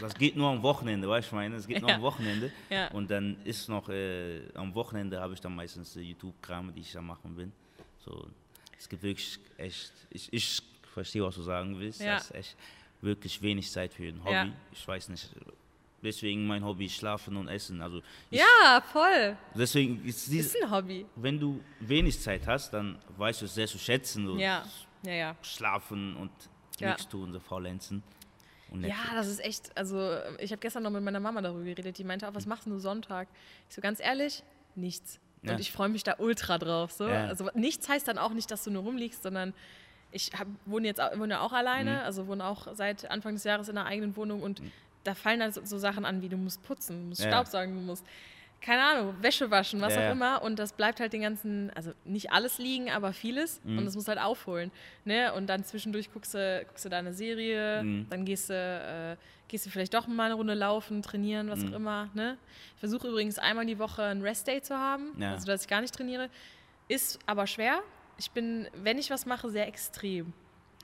[0.00, 1.56] das geht nur am Wochenende, weißt du, ich meine?
[1.56, 1.96] Es geht nur Ja.
[1.96, 2.50] am Wochenende.
[2.70, 2.88] Ja.
[2.92, 6.92] Und dann ist noch, äh, am Wochenende habe ich dann meistens äh, YouTube-Kram, die ich
[6.92, 7.52] da machen bin.
[7.98, 8.26] So,
[8.78, 10.62] es gibt wirklich echt, ich, ich
[10.94, 12.00] verstehe, was du sagen willst.
[12.00, 12.14] Ja.
[12.14, 12.56] Das ist echt
[13.02, 14.32] wirklich wenig Zeit für ein Hobby.
[14.32, 14.48] Ja.
[14.72, 15.28] Ich weiß nicht.
[16.02, 17.80] Deswegen mein Hobby ist Schlafen und Essen.
[17.80, 18.00] Also
[18.30, 19.36] ich, Ja, voll.
[19.54, 21.06] deswegen ist dies, Ist ein Hobby.
[21.14, 24.26] wenn du wenig Zeit hast, dann weißt du es sehr zu schätzen.
[24.26, 24.64] So Ja,
[25.04, 25.36] ja, ja.
[25.42, 26.30] Schlafen und
[26.80, 26.88] Ja.
[26.88, 28.02] nichts tun, so faulenzen.
[28.70, 31.98] Und Ja, das ist echt, also ich habe gestern noch mit meiner Mama darüber geredet,
[31.98, 33.28] die meinte auch, was machst du Sonntag?
[33.68, 34.42] Ich so, ganz ehrlich,
[34.74, 35.20] nichts.
[35.42, 35.52] Ja.
[35.52, 36.90] Und ich freue mich da ultra drauf.
[36.92, 37.06] So.
[37.06, 37.26] Ja.
[37.26, 39.52] Also nichts heißt dann auch nicht, dass du nur rumliegst, sondern
[40.12, 41.98] ich hab, wohne jetzt auch, wohne auch alleine, Mhm.
[42.04, 44.62] also wohne auch seit Anfang des Jahres in einer eigenen Wohnung und
[45.04, 47.28] da fallen dann so, so Sachen an, wie du musst putzen, du musst Ja.
[47.30, 48.06] Staubsaugen, du musst,
[48.60, 50.40] keine Ahnung, Wäsche waschen, was Ja, auch immer.
[50.42, 53.60] Und das bleibt halt den ganzen, also nicht alles liegen, aber vieles.
[53.64, 53.78] Mhm.
[53.78, 54.70] Und das muss halt aufholen.
[55.04, 55.32] Ne?
[55.32, 58.06] Und dann zwischendurch guckst du, guckst du da eine Serie, Mhm.
[58.08, 59.16] dann gehst du, äh,
[59.48, 61.72] gehst du vielleicht doch mal eine Runde laufen, trainieren, was Mhm.
[61.72, 62.08] auch immer.
[62.14, 62.36] Ne?
[62.76, 65.32] Ich versuche übrigens einmal die Woche einen Rest-Day zu haben, Ja.
[65.32, 66.28] also dass ich gar nicht trainiere.
[66.86, 67.80] Ist aber schwer.
[68.18, 70.32] Ich bin, wenn ich was mache, sehr extrem.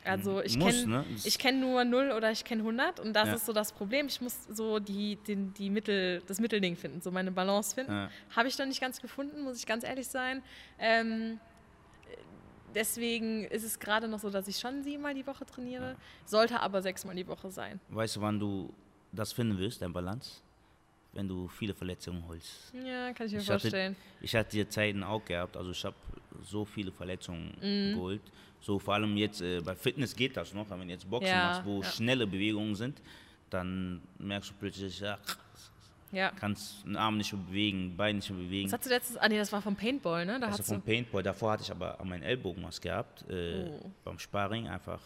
[0.05, 1.05] Also ich Muss, kenne ne?
[1.25, 3.35] Ich kenn nur 0 oder ich kenne 100 und das Ja.
[3.35, 4.07] ist so das Problem.
[4.07, 7.93] Ich muss so die, den, die Mittel, das Mittelding finden, so meine Balance finden.
[7.93, 8.11] Ja.
[8.35, 10.43] Habe ich noch nicht ganz gefunden, muss ich ganz ehrlich sein.
[10.79, 11.41] Ähm,
[12.75, 16.81] deswegen ist es gerade noch so, dass ich schon siebenmal die Woche trainiere, sollte aber
[16.81, 17.81] sechsmal die Woche sein.
[17.89, 18.73] Weißt du, wann du
[19.13, 20.41] das finden wirst, dein Balance?
[21.19, 22.73] Wenn du viele Verletzungen holst.
[22.73, 23.97] Ja, kann ich mir Ich hatte- vorstellen.
[24.21, 25.97] Ich hatte die Zeiten auch gehabt, also ich habe
[26.45, 27.95] so viele Verletzungen Mhm.
[27.97, 28.21] geholt.
[28.61, 31.27] So vor allem jetzt äh, bei Fitness geht das noch, aber wenn du jetzt Boxen
[31.29, 31.89] Ja, machst, wo ja.
[31.91, 33.03] schnelle Bewegungen sind,
[33.51, 35.19] dann merkst du plötzlich, ja,
[36.13, 36.31] Ja.
[36.31, 38.69] kannst den Arm nicht mehr bewegen, Bein nicht mehr bewegen.
[38.71, 39.17] Was hast du letztes?
[39.17, 40.39] Ah, nee, das war vom Paintball, ne?
[40.39, 40.81] Da Also hast vom.
[40.83, 43.91] Paintball, davor hatte ich aber an meinen Ellbogen was gehabt, äh, Oh.
[44.05, 45.01] beim Sparring einfach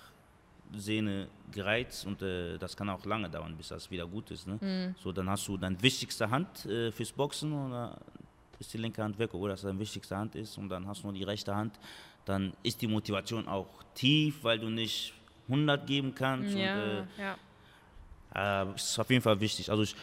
[0.74, 4.46] Sehne gereizt und äh, das kann auch lange dauern, bis das wieder gut ist.
[4.46, 4.58] Ne?
[4.60, 4.94] Mhm.
[5.02, 7.96] So, dann hast du deine wichtigste Hand äh, fürs Boxen und dann
[8.58, 11.08] ist die linke Hand weg, obwohl das deine wichtigste Hand ist und dann hast du
[11.08, 11.78] nur die rechte Hand.
[12.24, 15.12] Dann ist die Motivation auch tief, weil du nicht
[15.48, 16.56] 100 geben kannst.
[16.56, 17.36] Ja, Und, ja.
[18.64, 19.68] äh, äh, ist auf jeden Fall wichtig.
[19.70, 19.94] Also ich,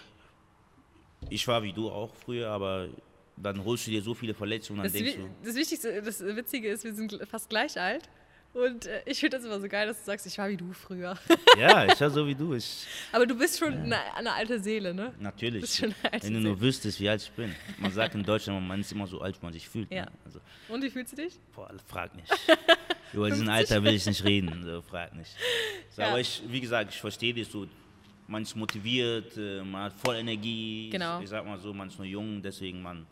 [1.29, 2.89] ich war wie du auch früher, aber
[3.37, 6.69] dann holst du dir so viele Verletzungen, dann Das, denkst du, das Wichtigste, das Witzige
[6.69, 8.09] ist, wir sind fast gleich alt.
[8.51, 10.73] Und äh, ich finde das immer so geil, dass du sagst, ich war wie du
[10.73, 11.15] früher.
[11.57, 12.55] ja, ich war so wie du.
[12.55, 15.13] Ich, Aber du bist schon eine, eine alte Seele, ne?
[15.19, 15.83] Natürlich.
[15.83, 16.39] Alte Wenn du Seele.
[16.41, 17.53] nur wüsstest, wie alt ich bin.
[17.77, 19.91] Man sagt in Deutschland, man ist immer so alt, wie man sich fühlt.
[19.91, 20.05] Ja.
[20.05, 20.11] Ne?
[20.25, 21.37] Also, Und wie fühlst du dich?
[21.55, 22.27] boah, frag nicht.
[23.13, 24.63] Über diesen Alter will ich nicht reden.
[24.63, 25.31] So, frag nicht.
[25.91, 26.09] So, Ja.
[26.09, 27.67] Aber ich, wie gesagt, ich verstehe dich so.
[28.27, 30.89] Man ist motiviert, äh, man hat voll Energie.
[30.91, 31.17] Genau.
[31.17, 33.05] Ich, ich sag mal so, man ist nur jung, deswegen man.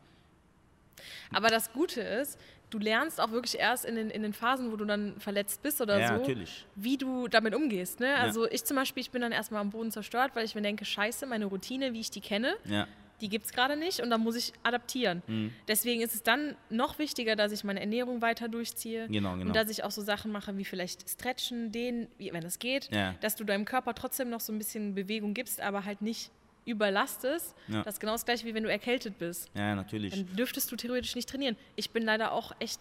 [1.32, 2.40] Aber das Gute ist,
[2.70, 5.80] du lernst auch wirklich erst in den, in den Phasen, wo du dann verletzt bist
[5.82, 6.66] oder Ja, so, natürlich.
[6.76, 8.00] wie du damit umgehst.
[8.00, 8.16] Ne?
[8.16, 10.84] Also ich zum Beispiel, ich bin dann erstmal am Boden zerstört, weil ich mir denke,
[10.86, 12.88] scheiße, meine Routine, wie ich die kenne, Ja.
[13.22, 15.24] die gibt es gerade nicht und dann muss ich adaptieren.
[15.28, 15.54] Mhm.
[15.68, 19.46] Deswegen ist es dann noch wichtiger, dass ich meine Ernährung weiter durchziehe Genau, genau.
[19.48, 23.16] und dass ich auch so Sachen mache wie vielleicht Stretchen, Dehnen, wenn es geht, Ja.
[23.22, 26.32] dass du deinem Körper trotzdem noch so ein bisschen Bewegung gibst, aber halt nicht
[26.68, 27.56] überlastest.
[27.68, 27.84] Ja.
[27.84, 29.50] Das ist genau das gleiche, wie wenn du erkältet bist.
[29.56, 30.14] Ja, natürlich.
[30.14, 31.56] Dann dürftest du theoretisch nicht trainieren.
[31.76, 32.80] Ich bin leider auch echt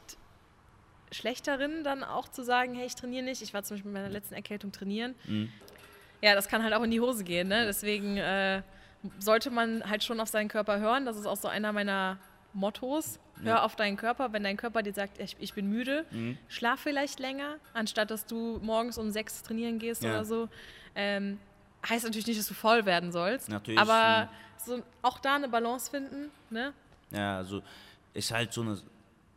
[1.12, 3.40] schlecht darin, dann auch zu sagen, hey, ich trainiere nicht.
[3.42, 5.14] Ich war zum Beispiel mit meiner letzten Erkältung trainieren.
[5.24, 5.50] Mhm.
[6.20, 7.48] Ja, das kann halt auch in die Hose gehen.
[7.48, 7.64] Ne?
[7.66, 8.62] Deswegen äh,
[9.20, 11.06] sollte man halt schon auf seinen Körper hören.
[11.06, 12.18] Das ist auch so einer meiner
[12.52, 13.20] Mottos.
[13.42, 13.62] Hör Ja.
[13.62, 14.32] auf deinen Körper.
[14.32, 16.38] Wenn dein Körper dir sagt, ich, ich bin müde, Mhm.
[16.48, 20.10] schlaf vielleicht länger, anstatt dass du morgens um sechs trainieren gehst Ja.
[20.10, 20.48] oder so.
[20.94, 21.38] Ähm,
[21.88, 23.48] heißt natürlich nicht, dass du voll werden sollst.
[23.48, 24.28] Natürlich, Aber ja.
[24.64, 26.72] so, auch da eine Balance finden, ne?
[27.10, 27.62] Ja, also
[28.14, 28.78] ist halt so eine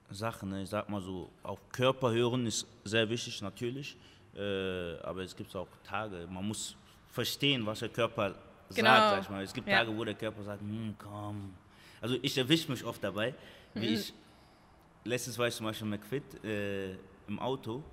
[0.09, 0.63] Sache, ne?
[0.63, 3.95] ich sag mal so, auf Körper hören ist sehr wichtig natürlich,
[4.35, 6.75] äh, aber es gibt auch Tage, man muss
[7.11, 8.35] verstehen, was der Körper
[8.73, 8.87] Genau.
[8.89, 9.43] sagt, sag ich mal.
[9.43, 9.79] Es gibt Ja.
[9.79, 11.53] Tage, wo der Körper sagt, hm, komm.
[12.01, 13.33] Also ich erwische mich oft dabei,
[13.73, 13.93] wie Mhm.
[13.95, 14.13] ich,
[15.03, 16.93] letztens war ich zum Beispiel McFit äh,
[17.27, 17.83] im Auto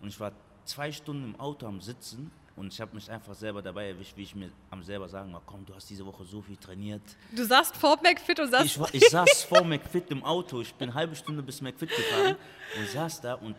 [0.00, 0.32] und ich war
[0.64, 4.22] zwei Stunden im Auto am Sitzen und ich habe mich einfach selber dabei erwischt, wie
[4.22, 7.02] ich mir am selber sagen war, komm, du hast diese Woche so viel trainiert,
[7.34, 10.74] Du sagst vor McFit und sagst, ich, war- ich saß vor McFit im Auto, ich
[10.74, 12.36] bin eine halbe Stunde bis McFit gefahren
[12.78, 13.56] und saß da und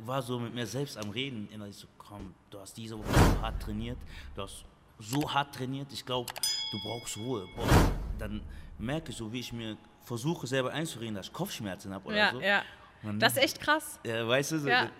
[0.00, 1.48] war so mit mir selbst am Reden.
[1.52, 3.98] Innerlich so, komm, du hast diese Woche so hart trainiert,
[4.34, 4.64] du hast
[4.98, 6.32] so hart trainiert, ich glaube,
[6.72, 7.46] du brauchst Ruhe.
[7.54, 8.42] Boah, dann
[8.78, 12.32] merke ich so, wie ich mir versuche selber einzureden, dass ich Kopfschmerzen habe oder ja,
[12.32, 12.40] so.
[12.40, 12.62] ja.
[13.04, 14.00] Und Das ist echt krass.
[14.04, 14.90] ja, weißt du, so, Ja.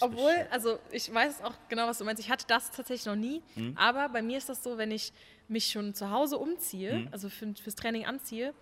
[0.00, 2.22] Obwohl, also ich weiß auch genau, was du meinst.
[2.22, 3.42] Ich hatte das tatsächlich noch nie.
[3.54, 3.76] Mhm.
[3.76, 5.12] Aber bei mir ist das so, wenn ich
[5.48, 7.08] mich schon zu Hause umziehe, Mhm.
[7.12, 8.52] also für, fürs Training anziehe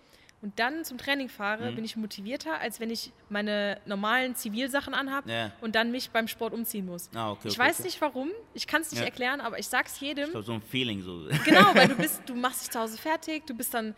[0.41, 1.75] und dann zum Training fahre, Mhm.
[1.75, 5.51] bin ich motivierter, als wenn ich meine normalen Zivilsachen anhabe Ja.
[5.61, 7.09] und dann mich beim Sport umziehen muss.
[7.15, 7.87] Ah, okay, ich okay, weiß okay.
[7.87, 9.05] nicht warum, ich kann es nicht Ja.
[9.05, 10.25] erklären, aber ich sag's jedem.
[10.25, 11.27] ich glaube, so ein Feeling so.
[11.45, 13.95] Genau, weil du bist, du machst dich zu Hause fertig, du bist dann,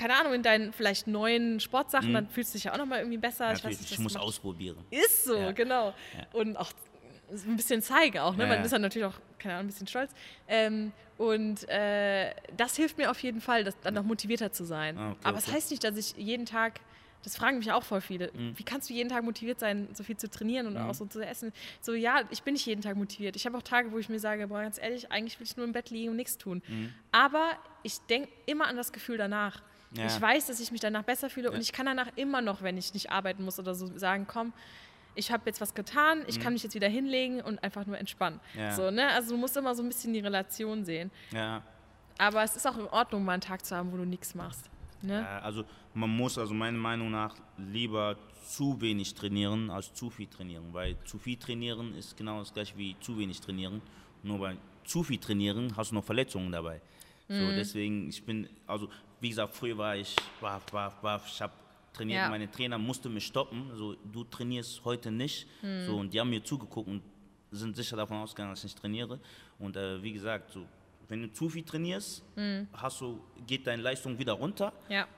[0.00, 3.18] keine Ahnung, in deinen vielleicht neuen Sportsachen, dann fühlst du dich ja auch nochmal irgendwie
[3.18, 3.48] besser.
[3.48, 3.52] Mhm.
[3.52, 4.76] Natürlich, nicht, ich das muss macht- ausprobieren.
[4.90, 5.52] Ist so, Ja.
[5.52, 5.94] genau.
[6.32, 6.70] Und auch
[7.46, 8.44] ein bisschen zeigen auch, ne?
[8.44, 8.64] Ja, Man ja.
[8.64, 10.10] ist dann natürlich auch, keine Ahnung, ein bisschen stolz.
[10.48, 14.96] Ähm, und äh, das hilft mir auf jeden Fall, das, dann noch motivierter zu sein.
[14.98, 15.56] Ah, okay, Aber es okay.
[15.56, 16.80] heißt nicht, dass ich jeden Tag,
[17.22, 18.58] das fragen mich auch voll viele, Mhm.
[18.58, 21.20] wie kannst du jeden Tag motiviert sein, so viel zu trainieren und auch so zu
[21.20, 21.52] essen?
[21.82, 23.36] So, ja, ich bin nicht jeden Tag motiviert.
[23.36, 25.66] Ich habe auch Tage, wo ich mir sage, boah, ganz ehrlich, eigentlich will ich nur
[25.66, 26.62] im Bett liegen und nichts tun.
[26.66, 26.94] Mhm.
[27.12, 27.50] Aber
[27.82, 29.62] ich denke immer an das Gefühl danach.
[29.92, 30.06] Ja.
[30.06, 32.76] Ich weiß, dass ich mich danach besser fühle und ich kann danach immer noch, wenn
[32.76, 34.52] ich nicht arbeiten muss oder so, sagen, komm,
[35.14, 38.40] ich habe jetzt was getan, ich kann mich jetzt wieder hinlegen und einfach nur entspannen.
[38.54, 38.60] Mhm.
[38.60, 38.72] Ja.
[38.72, 39.08] So, ne?
[39.08, 41.10] Also du musst immer so ein bisschen die Relation sehen.
[41.32, 41.62] Ja.
[42.18, 44.70] Aber es ist auch in Ordnung, mal einen Tag zu haben, wo du nichts machst.
[45.02, 45.22] Ne?
[45.22, 45.64] Ja, also
[45.94, 48.16] man muss also meiner Meinung nach lieber
[48.46, 52.76] zu wenig trainieren als zu viel trainieren, weil zu viel trainieren ist genau das gleiche
[52.76, 53.80] wie zu wenig trainieren.
[54.22, 56.80] Nur bei zu viel trainieren hast du noch Verletzungen dabei.
[57.28, 58.90] So deswegen ich bin also
[59.20, 61.52] wie gesagt früher war ich war war war ich habe
[61.92, 62.28] trainiert, Ja.
[62.28, 65.46] meine Trainer mussten mich stoppen, so du trainierst heute nicht,
[65.86, 67.02] so und die haben mir zugeguckt und
[67.50, 69.18] sind sicher davon ausgegangen, dass ich nicht trainiere
[69.58, 70.64] und äh, wie gesagt so
[71.08, 72.22] wenn du zu viel trainierst,
[72.72, 75.08] hast du, geht deine Leistung wieder runter Ja.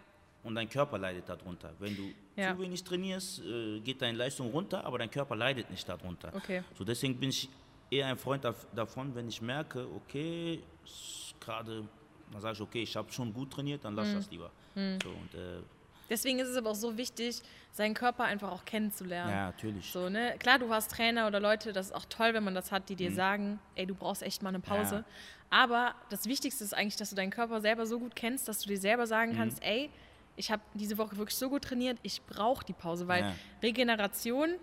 [0.42, 1.74] und dein Körper leidet darunter.
[1.78, 2.54] Wenn du Ja.
[2.56, 6.32] zu wenig trainierst, äh, geht deine Leistung runter, aber dein Körper leidet nicht darunter.
[6.34, 6.62] Okay.
[6.78, 7.46] So deswegen bin ich
[7.90, 11.86] eher ein Freund dav- davon, wenn ich merke, okay, ist gerade,
[12.32, 14.14] dann sage ich, okay, ich habe schon gut trainiert, dann lass Mhm.
[14.14, 14.50] das lieber.
[14.74, 14.80] So,
[15.10, 15.62] und, äh,
[16.10, 17.40] Deswegen ist es aber auch so wichtig,
[17.72, 19.30] seinen Körper einfach auch kennenzulernen.
[19.30, 19.90] ja, natürlich.
[19.92, 20.34] So, ne?
[20.38, 22.96] Klar, du hast Trainer oder Leute, das ist auch toll, wenn man das hat, die
[22.96, 24.96] dir sagen, ey, du brauchst echt mal eine Pause.
[24.96, 25.04] Mhm.
[25.04, 25.04] Ja.
[25.48, 28.68] Aber das Wichtigste ist eigentlich, dass du deinen Körper selber so gut kennst, dass du
[28.68, 29.08] dir selber Mhm.
[29.08, 29.90] sagen kannst, ey,
[30.36, 33.34] ich habe diese Woche wirklich so gut trainiert, ich brauche die Pause, weil Ja.
[33.62, 34.56] Regeneration,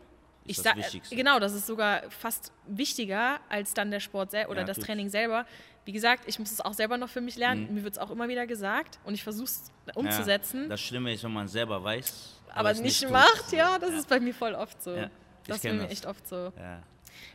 [0.45, 1.15] ich das sag, Wichtigste.
[1.15, 4.87] genau, das ist sogar fast wichtiger als dann der Sport selber oder Ja, das natürlich.
[4.87, 5.45] Training selber.
[5.85, 7.67] Wie gesagt, ich muss es auch selber noch für mich lernen.
[7.67, 7.75] Mhm.
[7.75, 10.63] Mir wird es auch immer wieder gesagt und ich versuche es umzusetzen.
[10.63, 13.97] Ja, das Schlimme ist, wenn man selber weiß, aber es nicht macht, ja, das ja.
[13.97, 14.95] ist bei mir voll oft so.
[14.95, 15.09] Ja,
[15.47, 15.91] das ist bei mir das.
[15.91, 16.51] echt oft so.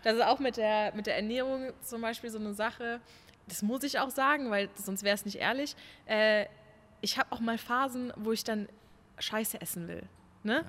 [0.03, 3.01] Das ist auch mit der, mit der Ernährung zum Beispiel so eine Sache,
[3.47, 5.77] das muss ich auch sagen, weil sonst wäre es nicht ehrlich.
[6.07, 6.47] Äh,
[7.01, 8.69] ich habe auch mal Phasen, wo ich dann
[9.19, 10.03] Scheiße essen will.
[10.43, 10.65] Ne?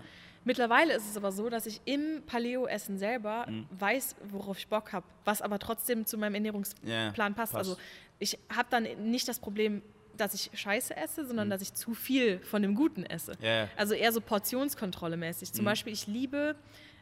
[0.46, 3.66] Mittlerweile ist es aber so, dass ich im Paleo-Essen selber Mhm.
[3.72, 7.36] weiß, worauf ich Bock habe, was aber trotzdem zu meinem Ernährungsplan Ja, passt.
[7.36, 7.56] passt.
[7.56, 7.78] Also
[8.20, 9.82] ich habe dann nicht das Problem,
[10.16, 11.28] dass ich Scheiße esse, Mhm.
[11.28, 13.34] sondern dass ich zu viel von dem Guten esse.
[13.42, 13.68] Ja.
[13.76, 15.50] Also eher so Portionskontrolle mäßig.
[15.50, 15.54] Mhm.
[15.56, 16.56] Zum Beispiel, ich liebe,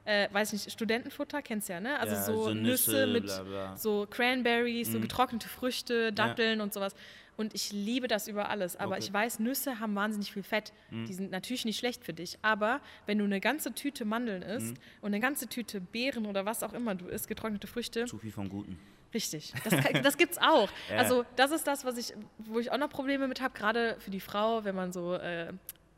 [0.05, 1.99] äh, weiß nicht, Studentenfutter, kennst du ja, ne?
[1.99, 3.77] Also Ja, so, so Nüsse, Nüsse, mit bla, bla.
[3.77, 5.03] so Cranberries, so Mhm.
[5.03, 6.95] getrocknete Früchte, Datteln und sowas.
[7.35, 8.75] Und ich liebe das über alles.
[8.75, 8.99] Aber Okay.
[9.01, 9.03] Mhm.
[9.07, 10.71] ich weiß, Nüsse haben wahnsinnig viel Fett.
[10.91, 12.37] Die sind natürlich nicht schlecht für dich.
[12.43, 14.79] Aber wenn du eine ganze Tüte Mandeln isst Mhm.
[15.01, 18.31] und eine ganze Tüte Beeren oder was auch immer du isst, getrocknete Früchte, Zu viel
[18.31, 18.77] vom Guten.
[19.13, 20.69] Richtig, das, das gibt's auch.
[20.89, 20.97] Ja.
[20.97, 24.09] Also das ist das, was ich, wo ich auch noch Probleme mit habe, gerade für
[24.11, 25.53] die Frau, wenn man so äh,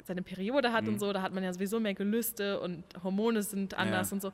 [0.06, 0.94] seine Periode hat Mhm.
[0.94, 4.14] und so, da hat man ja sowieso mehr Gelüste und Hormone sind anders Ja.
[4.16, 4.32] und so.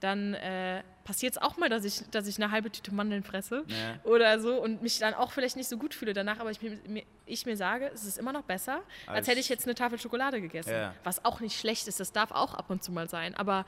[0.00, 3.64] Dann äh, passiert es auch mal, dass ich, dass ich eine halbe Tüte Mandeln fresse
[3.68, 4.00] Ja.
[4.02, 7.04] oder so und mich dann auch vielleicht nicht so gut fühle danach, aber ich mir,
[7.24, 9.98] ich mir sage, es ist immer noch besser, als, Als- hätte ich jetzt eine Tafel
[10.00, 10.72] Schokolade gegessen.
[10.72, 10.94] Ja.
[11.04, 13.64] Was auch nicht schlecht ist, das darf auch ab und zu mal sein, aber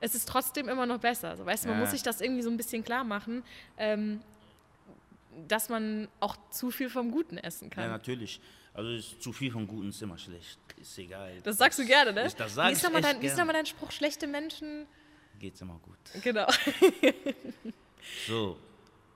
[0.00, 1.36] es ist trotzdem immer noch besser.
[1.38, 1.84] So, weißt du, man Ja.
[1.84, 3.42] muss sich das irgendwie so ein bisschen klar machen,
[3.78, 4.20] ähm,
[5.48, 7.88] dass man auch zu viel vom Guten essen Ja, kann.
[7.90, 8.40] natürlich.
[8.72, 10.58] Also ist zu viel vom Guten ist immer schlecht.
[10.80, 11.40] Ist egal.
[11.42, 12.26] das sagst du gerne, ne?
[12.26, 13.90] Ich, das wie sag ist nochmal dein, wie ist nochmal dein Spruch?
[13.90, 14.86] Schlechte Menschen.
[15.38, 15.98] Geht's immer gut.
[16.22, 16.46] Genau.
[18.26, 18.56] So.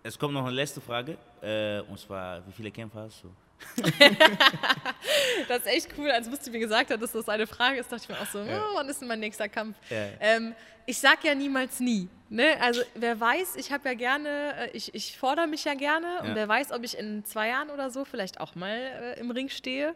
[0.02, 1.16] es kommt noch eine letzte Frage.
[1.40, 3.30] Äh, und zwar, wie viele Kämpfe hast du?
[5.48, 6.10] das ist echt cool.
[6.10, 8.38] Als Musti mir gesagt hat, dass das eine Frage ist, dachte ich mir auch so,
[8.40, 8.58] Ja.
[8.58, 9.76] oh, wann ist denn mein nächster Kampf?
[9.90, 10.06] Ja.
[10.20, 10.54] Ähm,
[10.86, 12.08] ich sag ja niemals nie.
[12.28, 12.56] Ne?
[12.60, 16.28] Also wer weiß, ich habe ja gerne, äh, ich, ich fordere mich ja gerne und
[16.30, 16.34] Ja.
[16.34, 18.76] wer weiß, ob ich in zwei Jahren oder so vielleicht auch mal
[19.16, 19.94] äh, im Ring stehe.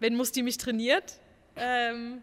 [0.00, 1.14] Wenn Musti mich trainiert.
[1.56, 2.22] Ähm,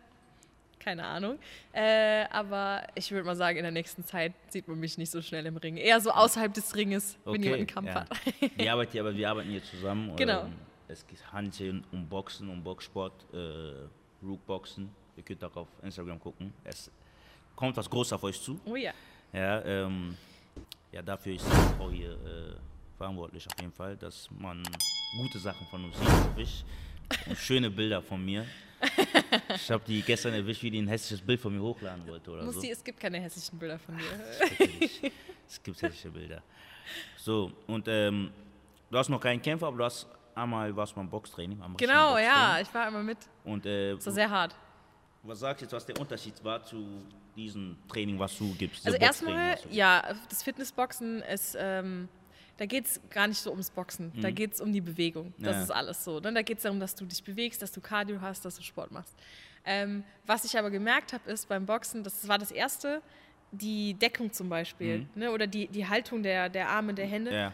[0.80, 1.38] keine Ahnung.
[1.74, 5.22] Äh, aber ich würde mal sagen, in der nächsten Zeit sieht man mich nicht so
[5.22, 5.78] schnell im Ring.
[5.78, 7.96] Eher so außerhalb des Ringes, wenn jemand einen Kampf ja.
[7.96, 8.10] hat.
[8.56, 10.16] wir, arbeiten, aber wir arbeiten hier zusammen.
[10.16, 10.48] Genau.
[10.90, 14.90] Es handelt sich um Boxen, um Boxsport, äh, Rookboxen.
[15.16, 16.52] Ihr könnt auch auf Instagram gucken.
[16.64, 16.90] Es
[17.56, 18.60] kommt was Großes auf euch zu.
[18.66, 18.92] Oh ja.
[19.32, 20.18] Ja, ähm,
[20.92, 21.46] ja dafür ist
[21.78, 22.56] Frau hier äh,
[22.98, 24.64] verantwortlich auf jeden Fall, dass man
[25.22, 26.66] gute Sachen von uns sieht, hoffe ich.
[27.28, 28.46] Und schöne Bilder von mir.
[29.54, 32.46] Ich habe die gestern erwischt, wie die ein hässliches Bild von mir hochladen wollte oder
[32.46, 32.52] so.
[32.52, 34.06] Musti, es gibt keine hässlichen Bilder von dir.
[34.40, 35.12] Natürlich.
[35.48, 36.42] Es gibt hässliche Bilder.
[37.18, 38.32] So, und ähm,
[38.90, 40.08] du hast noch keinen Kämpfer, aber du hast
[40.42, 41.58] einmal warst beim Boxtraining.
[41.78, 42.26] Genau, Boxtraining.
[42.30, 43.18] ja, ich war immer mit.
[43.44, 44.56] Und äh, Das war sehr hart.
[45.24, 46.86] was sagst du jetzt, was der Unterschied war zu
[47.36, 48.86] diesem Training, was du gibst?
[48.86, 52.08] Also erstmal, du ja, das Fitnessboxen ist, ähm,
[52.58, 54.12] da geht es gar nicht so ums Boxen.
[54.22, 55.34] Da geht es um die Bewegung.
[55.38, 55.60] Das Mhm.
[55.60, 55.64] Ja.
[55.64, 56.20] ist alles so.
[56.20, 56.34] Ne?
[56.34, 58.92] Da geht es darum, dass du dich bewegst, dass du Cardio hast, dass du Sport
[58.92, 59.16] machst.
[59.66, 63.02] Ähm, was ich aber gemerkt habe, ist beim Boxen, das war das Erste,
[63.52, 65.32] die Deckung zum Beispiel ne?
[65.32, 67.38] oder die, die Haltung der, der Arme, der Hände, Mhm.
[67.38, 67.52] Ja,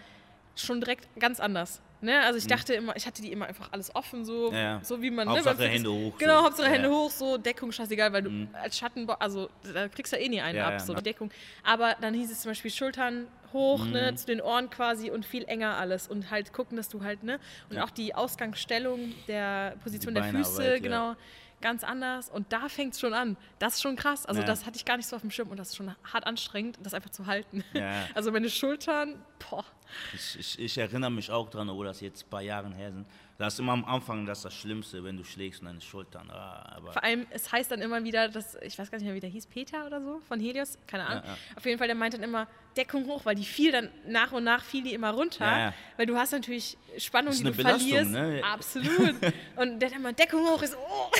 [0.55, 1.81] schon direkt ganz anders.
[2.05, 2.21] Ne?
[2.21, 4.57] Also ich dachte immer, ich hatte die immer einfach alles offen, so, Mhm.
[4.57, 4.79] Ja.
[4.83, 5.27] so wie man.
[5.27, 6.45] Hauptsache ne, beim Fitness- Hände hoch, Genau, so.
[6.45, 6.93] Hauptsache Hände Ja.
[6.93, 6.97] Mhm.
[6.97, 10.41] hoch, so Deckung scheißegal, weil du als Schatten, also da kriegst du ja eh nie
[10.41, 11.31] einen Ja, ab, so die Deckung.
[11.63, 14.17] Aber dann hieß es zum Beispiel Schultern hoch, ne, Mhm.
[14.17, 17.39] zu den Ohren quasi und viel enger alles und halt gucken, dass du halt, ne,
[17.69, 21.15] und auch die Ausgangsstellung der Position der Füße, genau.
[21.61, 23.37] Ganz anders und da fängt es schon an.
[23.59, 24.25] Das ist schon krass.
[24.25, 24.47] Also, Ja.
[24.47, 26.77] das hatte ich gar nicht so auf dem Schirm und das ist schon hart anstrengend,
[26.83, 27.63] das einfach zu halten.
[27.73, 27.91] Ja.
[28.13, 29.65] Also, meine Schultern, boah,
[30.13, 33.05] Ich, ich, ich erinnere mich auch dran, obwohl das jetzt ein paar Jahre her sind.
[33.37, 36.29] Das ist immer am Anfang das, das Schlimmste, wenn du schlägst und deine Schultern.
[36.31, 39.19] Ah, Vor allem, es heißt dann immer wieder, dass, ich weiß gar nicht mehr, wie
[39.19, 41.23] der hieß, Peter oder so, von Helios, keine Ahnung.
[41.25, 41.37] Ja, ja.
[41.57, 44.45] Auf jeden Fall, der meint dann immer, Deckung hoch, weil die fiel dann nach und
[44.45, 48.11] nach fiel die immer runter, Ja, weil du hast natürlich Spannung, die du Belastung, verlierst.
[48.11, 48.41] ne?
[48.43, 49.15] Absolut.
[49.57, 51.11] und der hat immer Deckung hoch, ist oh.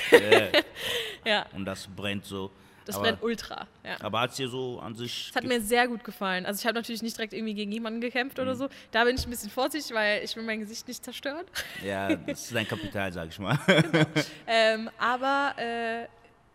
[1.26, 2.49] Ja, und das brennt so.
[2.86, 3.67] Das aber, brennt ultra.
[3.83, 3.97] Ja.
[4.01, 5.31] Aber hat es dir so an sich.
[5.33, 6.45] Das hat mir sehr gut gefallen.
[6.45, 8.43] Also ich habe natürlich nicht direkt irgendwie gegen jemanden gekämpft Mhm.
[8.43, 8.69] oder so.
[8.91, 11.45] Da bin ich ein bisschen vorsichtig, weil ich will mein Gesicht nicht zerstören.
[11.83, 13.57] ja, das ist dein Kapital, sag ich mal.
[14.47, 16.07] Ähm, aber äh,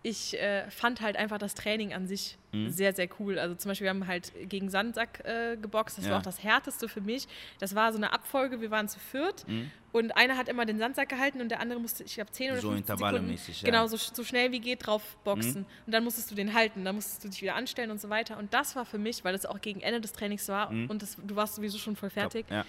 [0.03, 2.71] ich äh, fand halt einfach das Training an sich Mhm.
[2.71, 3.39] sehr, sehr cool.
[3.39, 5.99] Also zum Beispiel, wir haben halt gegen Sandsack äh, geboxt.
[5.99, 6.11] Das Ja.
[6.13, 7.29] war auch das Härteste für mich.
[7.61, 9.47] Das war so eine Abfolge, wir waren zu viert.
[9.47, 9.71] Mhm.
[9.93, 12.61] Und einer hat immer den Sandsack gehalten und der andere musste, ich glaube, 10 oder
[12.61, 13.83] So 15 intervallemäßig, Sekunden, ja.
[13.83, 15.65] genau, so, so schnell wie geht drauf boxen.
[15.87, 18.37] Und dann musstest du den halten, dann musstest du dich wieder anstellen und so weiter.
[18.39, 21.17] Und das war für mich, weil das auch gegen Ende des Trainings war und das,
[21.23, 22.65] du warst sowieso schon voll fertig, Ja.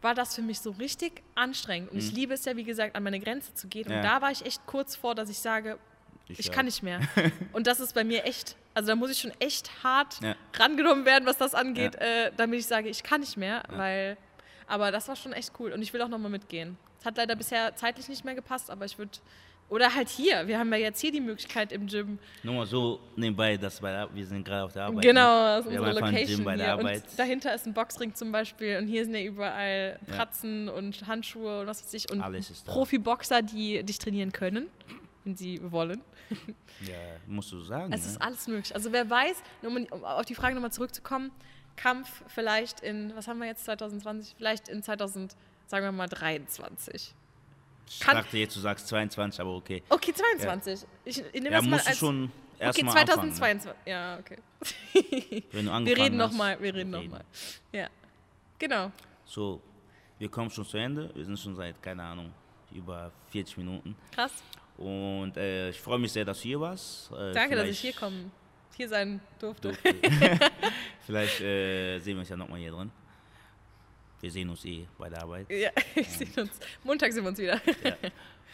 [0.00, 1.92] war das für mich so richtig anstrengend.
[1.92, 3.84] Und ich liebe es ja, wie gesagt, an meine Grenze zu gehen.
[3.86, 4.02] Und Mhm.
[4.02, 4.14] Ja.
[4.18, 5.78] da war ich echt kurz vor, dass ich sage,
[6.28, 6.54] ich auch.
[6.54, 7.00] kann nicht mehr.
[7.52, 10.34] Und das ist bei mir echt, also da muss ich schon echt hart Ja.
[10.58, 12.26] rangenommen werden, was das angeht, Ja.
[12.26, 14.16] äh, damit ich sage, ich kann nicht mehr, weil,
[14.66, 16.76] aber das war schon echt cool und ich will auch nochmal mitgehen.
[17.00, 19.10] Es hat leider bisher zeitlich nicht mehr gepasst, aber ich würde,
[19.68, 23.00] oder halt hier, wir haben ja jetzt hier die Möglichkeit im Gym, Nur mal so
[23.16, 24.96] nebenbei, dass bei der, wir sind gerade auf der Arbeit.
[24.96, 25.00] ne?
[25.02, 27.02] genau, das ist unsere Location bei der hier Arbeit.
[27.08, 29.98] und dahinter ist ein Boxring zum Beispiel und hier sind ja überall.
[30.06, 32.22] Pratzen und Handschuhe und was weiß ich und.
[32.66, 34.68] Profiboxer, die dich trainieren können,
[35.24, 36.02] wenn sie wollen.
[36.80, 36.96] Ja,
[37.26, 37.92] musst du sagen.
[37.92, 38.08] Es ne?
[38.08, 38.74] ist alles möglich.
[38.74, 41.30] Also wer weiß, um auf die Frage nochmal zurückzukommen,
[41.76, 47.14] Kampf vielleicht in, was haben wir jetzt 2020, vielleicht in 2000, sagen wir mal 23.
[47.88, 49.82] ich kann- dachte jetzt, du sagst 22, aber okay.
[49.88, 50.88] Okay, 22.
[51.04, 53.32] Ich, ich nehme Ja, das mal musst du als schon Okay, erstmal anfangen.
[53.34, 53.72] 2022.
[53.86, 54.36] Ja, okay.
[54.94, 55.42] Ne?
[55.50, 57.24] Wenn du Wir angefangen reden hast, nochmal, wir reden nochmal.
[57.72, 57.88] Ja.
[58.58, 58.92] Genau.
[59.24, 59.60] So,
[60.18, 61.10] wir kommen schon zu Ende.
[61.14, 62.32] Wir sind schon seit, keine Ahnung,
[62.72, 63.96] über 40 Minuten.
[64.12, 64.32] Krass.
[64.78, 67.10] Und äh, ich freue mich sehr, dass du hier warst.
[67.12, 68.32] Äh, Danke, dass ich hier kommen,
[68.76, 69.68] hier sein durfte.
[69.68, 69.94] durfte.
[71.06, 72.90] Vielleicht äh, sehen wir uns ja nochmal hier drin.
[74.20, 75.50] Wir sehen uns eh bei der Arbeit.
[75.50, 76.58] Ja, wir sehen uns.
[76.84, 77.60] Montag sehen wir uns wieder.
[77.84, 77.96] Ja.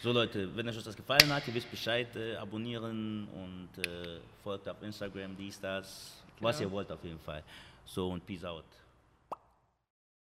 [0.01, 4.67] So Leute, wenn euch das gefallen hat, ihr wisst Bescheid, äh, abonnieren und äh, folgt
[4.69, 6.69] auf Instagram, dies, das, was Genau.
[6.69, 7.43] ihr wollt auf jeden Fall.
[7.85, 8.63] So und peace out.